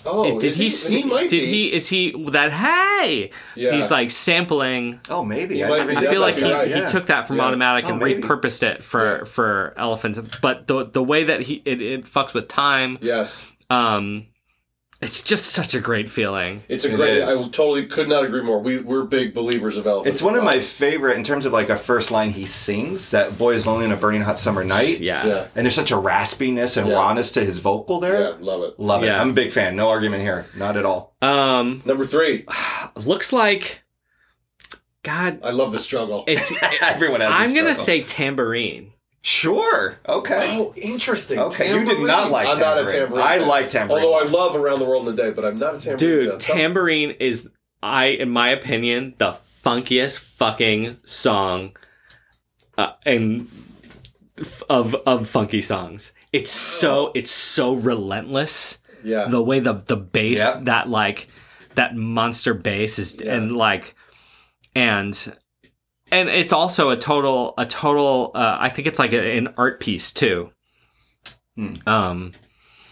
[0.07, 0.65] Oh, did is he?
[0.65, 0.71] he?
[0.71, 1.47] see- He might did be.
[1.47, 1.73] he?
[1.73, 2.53] Is he that?
[2.53, 3.73] Hey, Yeah.
[3.73, 4.99] he's like sampling.
[5.11, 5.57] Oh, maybe.
[5.57, 6.87] He I, I feel like he, be right, he yeah.
[6.87, 7.45] took that from Yeah.
[7.45, 8.23] automatic Oh, and maybe.
[8.23, 9.25] repurposed it for Yeah.
[9.25, 10.19] for elephants.
[10.41, 14.27] But the the way that he it, it fucks with time, Yes, um,
[15.03, 16.63] it's just such a great feeling.
[16.69, 17.19] it's a It great.
[17.23, 17.29] is.
[17.31, 18.59] I totally could not agree more.
[18.61, 20.07] We we're big believers of Elvis.
[20.07, 23.11] It's one of my favorite in terms of like a first line he sings.
[23.11, 25.01] That boy is lonely on a burning hot summer night.
[25.01, 25.27] Yeah.
[25.27, 26.95] Yeah, And there's such a raspiness and Yeah.
[26.97, 28.21] rawness to his vocal there.
[28.21, 28.79] yeah, love it.
[28.79, 29.07] Love it.
[29.07, 29.21] Yeah.
[29.21, 29.75] I'm a big fan.
[29.75, 30.47] No argument here.
[30.57, 31.15] Not at all.
[31.23, 32.45] Um, Number three,
[33.07, 33.83] looks like,
[35.03, 36.25] God, I love the struggle.
[36.27, 36.53] it's.
[36.83, 37.31] Everyone has.
[37.33, 37.85] I'm this gonna struggle.
[37.85, 38.93] say tambourine.
[39.23, 39.99] Sure.
[40.09, 40.57] Okay.
[40.59, 41.39] Oh, interesting.
[41.39, 42.99] Okay, you did not like I'm not a Tambourine.
[43.01, 43.23] tambourine.
[43.27, 43.49] I fan.
[43.49, 44.05] like Tambourine.
[44.05, 45.99] Although I love Around the World in a Day, but I'm not a tambourine.
[45.99, 46.39] Dude, fan.
[46.39, 47.49] Tambourine is
[47.83, 51.77] I, in my opinion, the funkiest fucking song,
[52.79, 53.49] uh, and
[54.69, 56.13] of of funky songs.
[56.33, 58.79] It's so it's so relentless.
[59.03, 60.61] Yeah, The way the the bass Yeah.
[60.65, 61.29] that like
[61.75, 63.95] that monster bass is and like
[64.75, 65.37] and
[66.11, 69.81] and it's also a total a total uh, I think it's like a, an art
[69.81, 70.51] piece too.
[71.57, 71.75] Hmm.
[71.87, 72.33] Um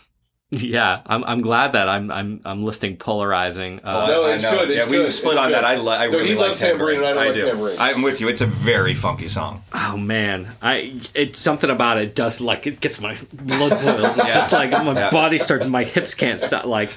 [0.51, 3.81] yeah, I'm I'm glad that I'm I'm I'm listing polarizing.
[3.85, 5.55] Uh, No, I it's good, it's yeah, we split it's on good.
[5.57, 5.65] that.
[5.65, 7.47] I, li- I No, really he like loves Tambourine and I don't like do.
[7.49, 7.77] Tambourine.
[7.79, 8.29] I'm with you.
[8.29, 9.63] It's a very funky song.
[9.75, 14.17] Oh man, I it's something about it does like it gets my blood boiled.
[14.17, 15.11] It's just like my Yeah.
[15.11, 16.65] body starts, my hips can't stop.
[16.65, 16.93] Like,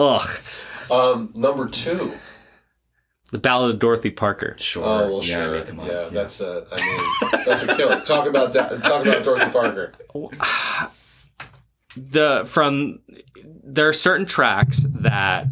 [0.00, 0.28] ugh.
[0.90, 2.12] um, number two.
[3.30, 4.56] The Ballad of Dorothy Parker.
[4.58, 4.84] Sure.
[4.84, 5.52] Oh well, yeah, I sure.
[5.52, 5.86] mean, come on.
[5.86, 6.66] Yeah, that's a.
[6.72, 8.00] I mean, that's a killer.
[8.00, 8.82] Talk about that.
[8.82, 9.92] Talk about Dorothy Parker.
[11.96, 13.00] The from
[13.64, 15.46] there are certain tracks that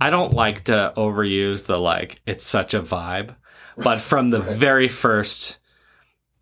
[0.00, 3.36] I don't like to overuse the like it's such a vibe,
[3.76, 5.58] but from the very first.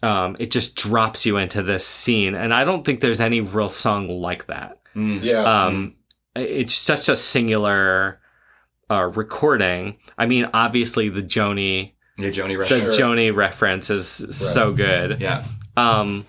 [0.03, 3.69] Um, it just drops you into this scene, and I don't think there's any real
[3.69, 4.79] song like that.
[4.97, 5.23] Mm.
[5.23, 5.97] Yeah, um
[6.35, 8.21] it's such a singular
[8.91, 12.99] uh recording i mean obviously the joni Yeah, Joni the Rush.
[12.99, 15.45] Joni reference is so good Yeah.
[15.77, 16.27] um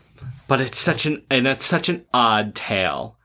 [0.47, 3.17] but it's such an and it's such an odd tale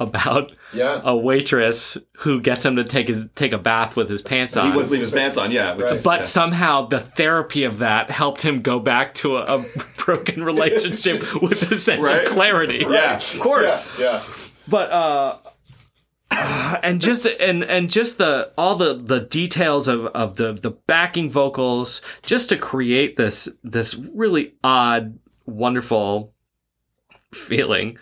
[0.00, 1.00] about yeah.
[1.02, 4.70] a waitress who gets him to take his take a bath with his pants on
[4.70, 5.50] He was leave his pants on.
[5.50, 5.74] Yeah.
[5.74, 5.94] Which Right.
[5.96, 6.24] is, but yeah.
[6.26, 9.64] somehow the therapy of that helped him go back to a, a
[10.04, 12.22] broken relationship with a sense Right.
[12.22, 13.90] of clarity yeah, of course.
[13.98, 14.22] Yeah,
[14.68, 15.38] but uh
[16.82, 21.30] and just and and just the all the the details of of the the backing
[21.30, 26.34] vocals just to create this this really odd wonderful
[27.32, 27.98] feeling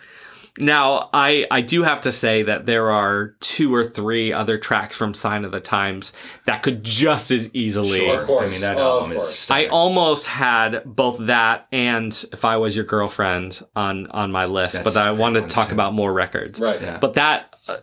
[0.59, 4.95] now i i do have to say that there are two or three other tracks
[4.97, 6.11] from sign of the times
[6.45, 8.15] that could just as easily Sure.
[8.15, 8.43] Of course.
[8.45, 9.29] I mean, that Oh, of album course.
[9.29, 9.39] is.
[9.39, 9.59] stellar.
[9.61, 14.75] I almost had both that and if I was your girlfriend on on my list,
[14.75, 15.73] That's but i great wanted to talk too.
[15.75, 16.59] about more records.
[16.59, 16.81] Right.
[16.81, 16.97] Yeah.
[16.97, 17.77] But that, uh,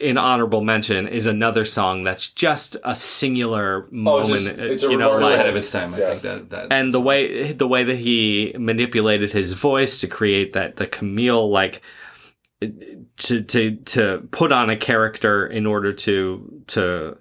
[0.00, 4.30] in honorable mention, is another song that's just a singular moment.
[4.30, 5.94] Oh, just- uh, it's a you know, like- ahead of its time.
[5.94, 6.08] I Yeah.
[6.10, 10.54] think that that and the way the way that he manipulated his voice to create
[10.54, 11.82] that the Camille like
[12.60, 17.16] to to to put on a character in order to to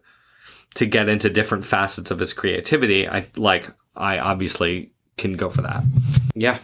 [0.76, 3.08] to get into different facets of his creativity.
[3.08, 5.84] I like I obviously can go for that.
[6.36, 6.60] Yeah,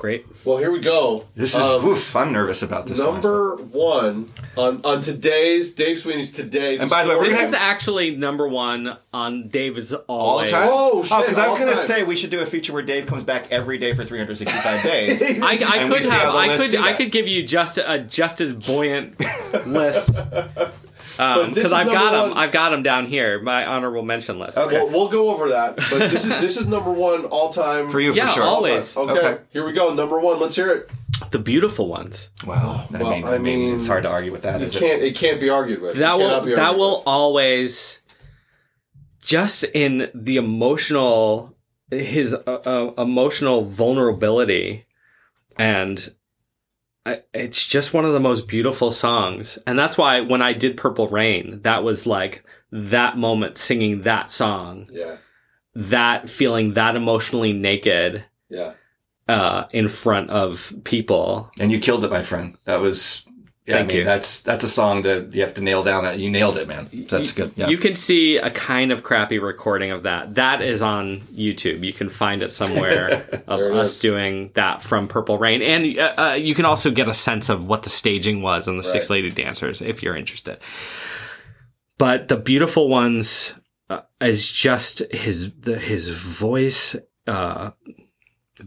[0.00, 0.26] great.
[0.44, 1.26] Well, here we go.
[1.36, 1.60] this is.
[1.60, 2.98] Um, oof, I'm nervous about this.
[2.98, 6.78] number one on on today's Dave Sweeny's today.
[6.78, 10.50] And by the way, we're This gonna is actually number one on David's all the
[10.50, 10.68] time.
[10.72, 11.84] Oh, shit, because I all was gonna time.
[11.84, 15.22] say we should do a feature where Dave comes back every day for 365 days.
[15.42, 19.20] I, I could have I could I could give you just a just as buoyant
[19.66, 23.66] list But this because is I've got number them I've got them down here my
[23.66, 24.56] honorable mention list.
[24.58, 24.76] Okay.
[24.78, 25.76] We'll, we'll go over that.
[25.76, 28.42] But this is this is number one all time for you, Yeah, for sure.
[28.44, 28.96] all- always.
[28.96, 29.38] Okay, Okay.
[29.50, 29.92] here we go.
[29.94, 30.38] Number one.
[30.40, 30.90] Let's hear it.
[31.32, 32.86] The beautiful ones Wow.
[32.94, 34.60] I, Well, mean, I I mean, mean, it's hard to argue with that.
[34.60, 34.72] You it?
[34.72, 35.02] can't.
[35.02, 35.96] It can't be argued with.
[35.96, 37.06] that It will be that will with.
[37.06, 38.00] always
[39.20, 41.54] just in the emotional
[41.90, 44.86] his uh, uh, emotional vulnerability
[45.58, 46.12] and I-
[47.06, 51.08] it's just one of the most beautiful songs and that's why when i did purple
[51.08, 55.16] rain that was like that moment singing that song Yeah.
[55.74, 58.74] that feeling that emotionally naked Yeah.
[59.28, 62.56] uh in front of people And you killed it, my friend.
[62.64, 63.24] That was.
[63.70, 64.04] Yeah, Thank I mean, you.
[64.04, 66.02] That's that's a song that you have to nail down.
[66.02, 66.90] That you nailed it, man.
[67.08, 67.52] That's good.
[67.54, 67.68] Yeah.
[67.68, 70.34] You can see a kind of crappy recording of that.
[70.34, 71.84] That is on YouTube.
[71.84, 74.00] You can find it somewhere of it us is.
[74.00, 77.68] doing that from Purple Rain, and uh, uh, you can also get a sense of
[77.68, 80.58] what the staging was in the Six Lady Dancers if you're interested.
[81.96, 83.54] But the beautiful ones
[83.88, 86.96] uh, is just his the, his voice.
[87.24, 87.70] Uh,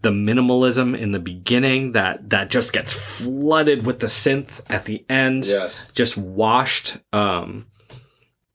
[0.02, 5.06] the minimalism in the beginning that that just gets flooded with the synth at the
[5.10, 5.92] end Yes.
[5.92, 7.68] just washed um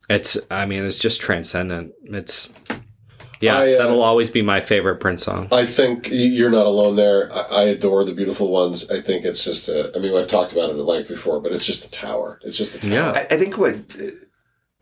[0.08, 1.92] It's I mean it's just transcendent.
[2.04, 2.50] It's
[3.40, 5.46] yeah, I, uh, that'll always be my favorite Prince song.
[5.52, 7.32] I think you're not alone there.
[7.32, 8.90] I, I adore the beautiful ones.
[8.90, 9.92] I think it's just a.
[9.94, 12.40] I mean, I've talked about it at length before, but it's just a tower.
[12.42, 12.92] It's just a tower.
[12.92, 13.10] Yeah.
[13.12, 13.76] I, I think what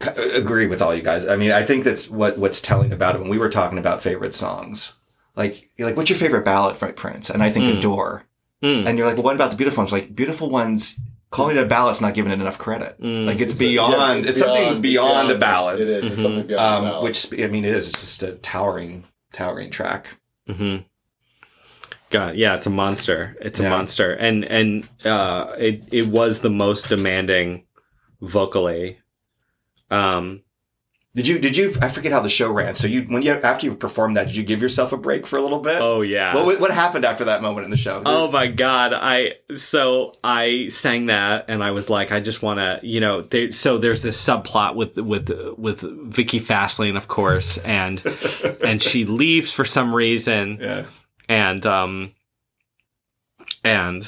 [0.07, 1.27] uh, agree with all you guys.
[1.27, 3.21] I mean, I think that's what what's telling about it.
[3.21, 4.95] When we were talking about favorite songs,
[5.37, 7.31] like you're like, what's your favorite ballad from Prince?
[7.31, 8.25] And I think Adore.
[8.63, 8.87] Mm.
[8.89, 9.93] And you're like, well, what about the beautiful ones?
[9.93, 10.99] Like beautiful ones.
[11.31, 12.97] Calling it a ballad's not giving it enough credit.
[13.03, 14.25] Like it's, It's a- beyond.
[14.25, 15.81] yeah, it's, something beyond, a ballad.
[15.81, 16.13] It is.
[16.13, 17.05] It's something beyond a Um, ballad.
[17.05, 17.89] which I mean, it is.
[17.91, 20.19] It's just a towering, towering track.
[20.49, 20.77] hmm
[22.11, 23.37] God, yeah, it's a monster.
[23.41, 27.67] It's a monster, and and uh, it it was the most demanding
[28.21, 29.01] vocally.
[29.91, 30.43] Um,
[31.17, 31.39] Did you?
[31.39, 31.75] Did you?
[31.81, 32.75] I forget how the show ran.
[32.75, 35.39] So you, when you after you performed that, did you give yourself a break for
[35.39, 35.81] a little bit?
[35.81, 36.35] oh yeah.
[36.35, 38.03] What, what happened after that moment in the show?
[38.05, 38.93] Oh my god!
[38.93, 43.23] I so I sang that, and I was like, I just want to, you know.
[43.23, 45.81] There, so there's this subplot with with with
[46.13, 48.05] Vicky Fastlane, of course, and
[48.63, 50.85] and she leaves for some reason, yeah.
[51.31, 52.13] and um,
[53.65, 54.07] and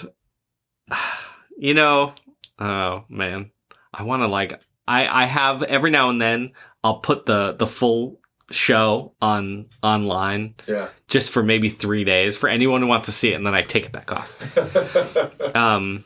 [1.57, 2.13] you know,
[2.59, 3.51] oh man,
[3.95, 6.53] I want to like, I I have every now and then
[6.85, 8.21] I'll put the the full
[8.51, 10.89] show on online yeah.
[11.07, 13.63] just for maybe three days for anyone who wants to see it, and then I
[13.63, 15.55] take it back off.
[15.55, 16.05] um,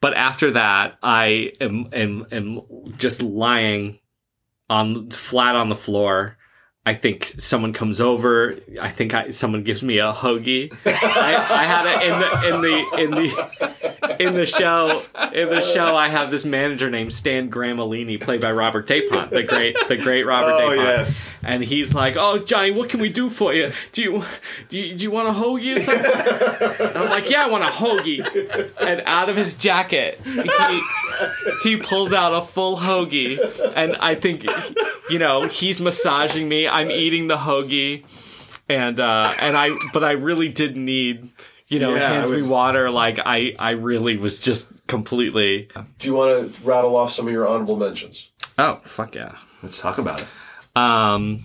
[0.00, 2.60] but after that, I am, am am
[2.96, 3.98] just lying
[4.68, 6.36] on flat on the floor.
[6.84, 8.58] I think someone comes over.
[8.80, 10.72] I think I, someone gives me a hoagie.
[10.84, 15.02] I, I had it in the in the in the in the show.
[15.32, 19.44] In the show, I have this manager named Stan Gramolini, played by Robert Dapont, the
[19.44, 21.28] great the great Robert Oh Dapont yes.
[21.44, 23.70] and he's like, "Oh, Johnny, what can we do for you?
[23.92, 24.24] Do you
[24.68, 27.62] do you, do you want a hoagie or something?" And I'm like, "Yeah, I want
[27.62, 30.82] a hoagie." And out of his jacket, he
[31.62, 33.38] he pulls out a full hoagie,
[33.76, 34.42] and I think,
[35.12, 36.66] you know, he's massaging me.
[36.66, 38.04] I'm eating the hoagie,
[38.68, 41.30] and uh, and I, but I really did need.
[41.68, 42.90] You know, Yeah, I hands me was- water.
[42.90, 45.68] Like I, I really was just completely.
[45.98, 48.28] Do you want to rattle off some of your honorable mentions?
[48.58, 49.36] Oh fuck yeah!
[49.62, 50.28] Let's talk about it.
[50.76, 51.44] Um,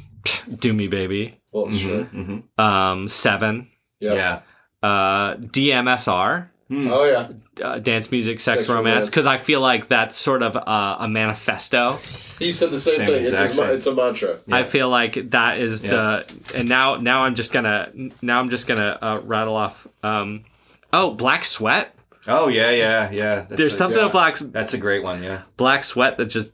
[0.60, 1.40] do me, baby.
[1.52, 2.04] Well, sure.
[2.06, 2.62] Mm-hmm.
[2.62, 3.70] Um, seven.
[4.02, 4.14] Yeah.
[4.14, 4.40] Yeah.
[4.88, 7.66] uh, DMSR, Oh yeah.
[7.66, 9.10] uh, dance music, sex, Sex, romance, romance.
[9.10, 11.94] because I feel like that's sort of uh, a manifesto.
[12.40, 13.26] He said the same, Same thing.
[13.26, 14.40] It's, his, it's a mantra.
[14.52, 17.92] I feel like that is the, and now now I'm just gonna
[18.22, 19.88] now I'm just gonna uh, rattle off.
[20.04, 20.44] Um,
[20.92, 21.96] oh, Black Sweat.
[22.28, 23.36] Oh yeah, yeah, yeah.
[23.36, 24.08] That's There's a, something yeah.
[24.08, 25.24] of Black That's a great one.
[25.24, 25.44] Yeah.
[25.56, 26.52] Black Sweat that just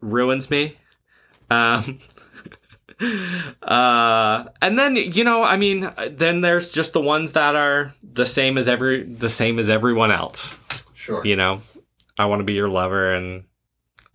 [0.00, 0.76] ruins me.
[1.50, 2.00] Um,
[3.62, 8.26] uh, and then you know, I mean, then there's just the ones that are the
[8.26, 10.58] same as every the same as everyone else.
[10.94, 11.24] Sure.
[11.24, 11.62] you know,
[12.18, 13.44] I want to be your lover and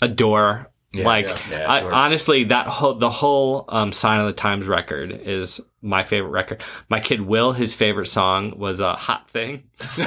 [0.01, 0.71] adore.
[0.93, 5.11] like, yeah, yeah, I, honestly, that whole the whole um, Sign of the Times record
[5.11, 6.63] is my favorite record.
[6.89, 9.63] My kid Will, his favorite song was a hot thing.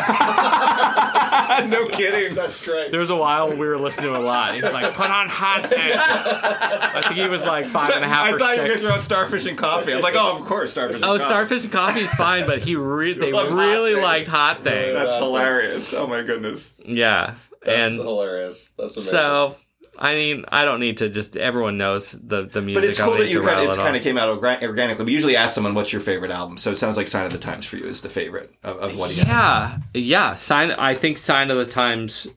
[1.66, 2.34] no kidding.
[2.34, 2.90] That's great.
[2.90, 4.54] There was a while we were listening to a lot.
[4.54, 8.08] He was like, "Put on hot thing." I think he was like five and a
[8.08, 8.82] half I or thought you were six.
[8.82, 9.94] gonna throw out starfish and coffee.
[9.94, 10.96] I'm like, oh, of course, starfish.
[10.96, 11.24] And Oh, coffee.
[11.24, 14.02] Starfish and Coffee is fine, but he re- they loves Hot really Thing.
[14.02, 14.94] liked Hot Thing.
[14.94, 15.94] That's hilarious.
[15.94, 16.74] Oh my goodness.
[16.84, 17.34] Yeah,
[17.64, 18.72] That's and hilarious.
[18.78, 19.10] That's amazing.
[19.12, 19.56] so
[19.98, 21.36] I mean, I don't need to just.
[21.36, 22.82] Everyone knows the the music.
[22.82, 25.04] But it's cool that you kind of, kind of came out organically.
[25.04, 27.38] We usually ask someone what's your favorite album, so it sounds like Sign of the
[27.38, 29.28] Times for you is the favorite of, of what he has.
[29.28, 30.34] Yeah, yeah.
[30.36, 30.70] Sign.
[30.72, 32.28] I think sign of the times.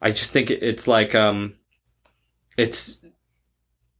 [0.00, 1.54] I just think it's like um,
[2.56, 3.00] it's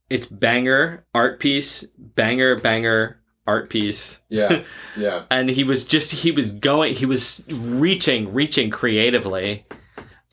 [0.08, 4.62] it's banger art piece, banger banger art piece, yeah,
[4.96, 5.24] yeah.
[5.30, 9.66] and he was just he was going he was reaching reaching creatively,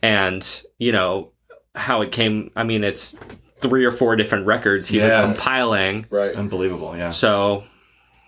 [0.04, 1.32] and you know
[1.76, 2.52] how it came.
[2.56, 3.16] I mean, it's
[3.60, 6.06] three or four different records he was compiling.
[6.10, 6.36] Right.
[6.36, 6.96] Unbelievable.
[6.98, 7.12] Yeah.
[7.12, 7.64] So,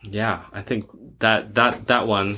[0.03, 0.85] yeah, I think
[1.19, 2.37] that that that one.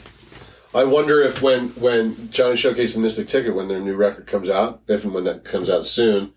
[0.74, 4.50] I wonder if when when Johnny Showcase and Mystic Ticket, when their new record comes
[4.50, 6.34] out, if and when that comes out soon,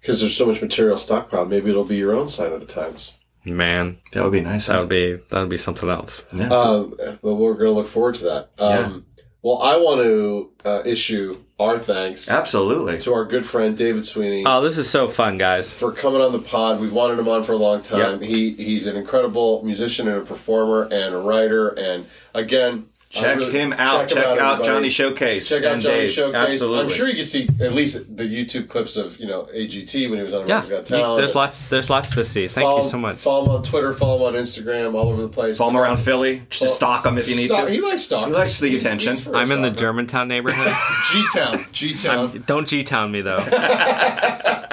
[0.00, 3.14] because there's so much material stockpiled, maybe it'll be your own sign of the times.
[3.44, 4.66] Man, That would be nice.
[4.66, 6.22] that would be that would be something else.
[6.32, 6.48] yeah.
[6.48, 8.48] Um, but we're going to look forward to that.
[8.58, 9.06] Um,
[9.42, 12.98] Well, I want to uh, issue our thanks Absolutely.
[12.98, 14.42] to our good friend David Sweeny.
[14.44, 15.72] Oh, this is so fun, guys.
[15.72, 16.80] for coming on the pod.
[16.80, 18.20] We've wanted him on for a long time.
[18.20, 21.68] He he's an incredible musician and a performer and a writer.
[21.68, 24.08] And again, Check really- him out.
[24.10, 24.64] Check, him out, everybody.
[24.64, 25.48] Johnny Showcase.
[25.48, 26.10] Check out and Johnny Dave.
[26.10, 26.34] Showcase.
[26.52, 26.80] Absolutely.
[26.80, 30.18] I'm sure you could see at least the YouTube clips of you know AGT when
[30.18, 31.18] he was on Yeah, America's Got you- Talent.
[31.18, 31.62] there's lots.
[31.62, 32.48] There's lots to see.
[32.48, 33.16] Thank follow, you so much.
[33.16, 33.94] Follow him on Twitter.
[33.94, 34.94] Follow him on Instagram.
[34.94, 35.56] All over the place.
[35.56, 36.42] Follow him around Philly.
[36.50, 37.72] Just to stalk him if you need Stalk- to.
[37.72, 38.34] He likes stalking.
[38.34, 39.14] He likes the He's- attention.
[39.14, 39.70] he's for a I'm in the.
[39.70, 40.74] Germantown neighborhood.
[41.10, 41.64] G Town.
[41.72, 42.44] G Town.
[42.46, 43.36] Don't G Town me though,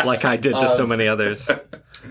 [0.05, 1.49] like I did to Um, so many others.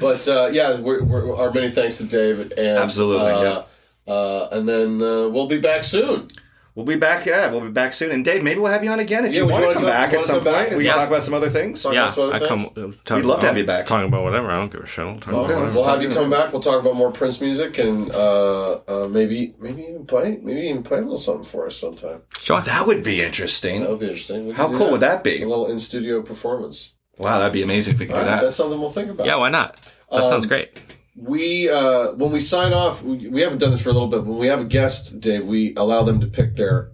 [0.01, 2.53] But uh, yeah, we're, we're, our many thanks to David.
[2.53, 3.63] And, Absolutely, Uh,
[4.07, 6.29] uh, and then uh, we'll be back soon.
[6.75, 7.25] We'll be back.
[7.25, 8.11] Yeah, we'll be back soon.
[8.11, 9.85] And Dave, maybe we'll have you on again if Yeah, you want to come come-
[9.93, 10.69] back at some come back point.
[10.71, 11.81] and We can talk- talk about some other things.
[11.81, 12.49] Talk Yeah, about some other I things.
[12.75, 12.95] come.
[13.05, 13.87] Talk, We'd love to have you back.
[13.87, 14.51] Talking about whatever.
[14.51, 15.05] I don't give a shit.
[15.07, 15.73] I'll talk about Awesome.
[15.73, 16.53] We'll have you come back.
[16.53, 20.83] We'll talk about more Prince music and uh, uh, maybe maybe even play maybe even
[20.83, 22.23] play a little something for us sometime.
[22.41, 22.61] Sure.
[22.61, 23.83] That would be interesting.
[23.83, 23.91] That interesting.
[23.91, 24.51] would be interesting.
[24.51, 25.43] How could do cool would that be?
[25.43, 26.91] A little in studio performance.
[27.19, 28.43] Wow, that'd be amazing if we could All do right, that.
[28.43, 29.29] that's something we'll think about.
[29.29, 29.77] Yeah, why not?
[30.11, 30.77] That Um, sounds great.
[31.17, 34.25] We uh, when we sign off, we, we haven't done this for a little bit.
[34.25, 36.91] When we have a guest, Dave, we allow them to pick their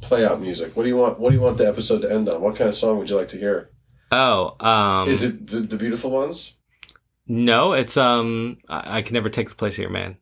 [0.00, 0.76] play out music.
[0.76, 1.18] What do you want?
[1.18, 2.40] What do you want the episode to end on?
[2.42, 3.70] What kind of song would you like to hear?
[4.12, 6.54] Oh, um, Is it the, the beautiful ones?
[7.26, 7.72] no?
[7.72, 10.18] It's um, I, I can never take the place of your man.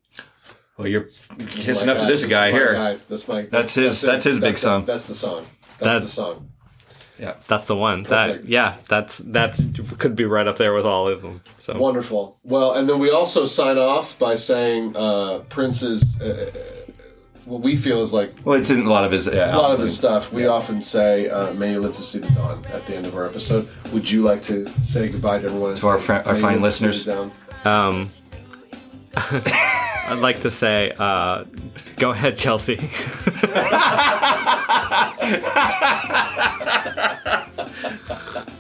[0.79, 1.09] Well, you're
[1.49, 2.09] kissing up to guy.
[2.09, 2.73] this guy here.
[2.75, 2.97] guy.
[3.09, 3.43] That's my.
[3.43, 4.07] That's his- it.
[4.07, 4.85] that's his big the- song.
[4.85, 5.45] That's the song.
[5.79, 6.49] That's That- the song.
[7.19, 7.35] Yeah.
[7.47, 8.05] That's the one.
[8.05, 8.45] Perfect.
[8.47, 9.63] That yeah, that's that's
[9.99, 11.43] could be right up there with all of them.
[11.59, 12.39] So Wonderful.
[12.43, 16.21] Well, and then we also sign off by saying uh, Prince's.
[16.21, 16.51] Uh,
[17.45, 19.27] what we feel is like Well, it's in a lot of his.
[19.27, 20.33] Yeah, a lot of his stuff.
[20.33, 23.17] We often say, uh, "May you live to see the dawn" at the end of
[23.17, 23.69] our episode.
[23.93, 25.75] Would you like to say goodbye to everyone?
[25.75, 27.31] To our say, fri- our fine live to see listeners." the
[27.65, 28.09] dawn"?
[28.09, 28.11] um,
[30.07, 31.45] I'd like to say, uh,
[31.97, 32.79] go ahead, Chelsea.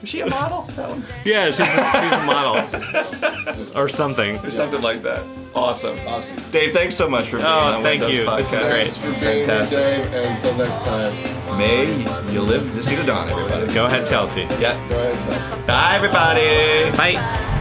[0.02, 0.66] Is she a model?
[1.24, 4.36] yeah, she's a, she's a model or something.
[4.38, 5.22] or something like that.
[5.54, 5.96] Awesome.
[6.08, 6.36] Awesome.
[6.50, 8.24] Dave, thanks so much for being Oh, on thank When Doves you.
[8.24, 8.70] This is Podcast.
[8.70, 8.82] great.
[8.82, 9.78] Thanks for being Fantastic.
[9.78, 10.14] here, Dave.
[10.14, 13.72] And until next time, May you live to see the dawn, everybody.
[13.74, 14.42] Go ahead, Chelsea.
[14.58, 14.72] Yeah.
[14.88, 15.66] go ahead, Chelsea.
[15.66, 16.96] Bye, everybody.
[16.96, 17.58] Bye.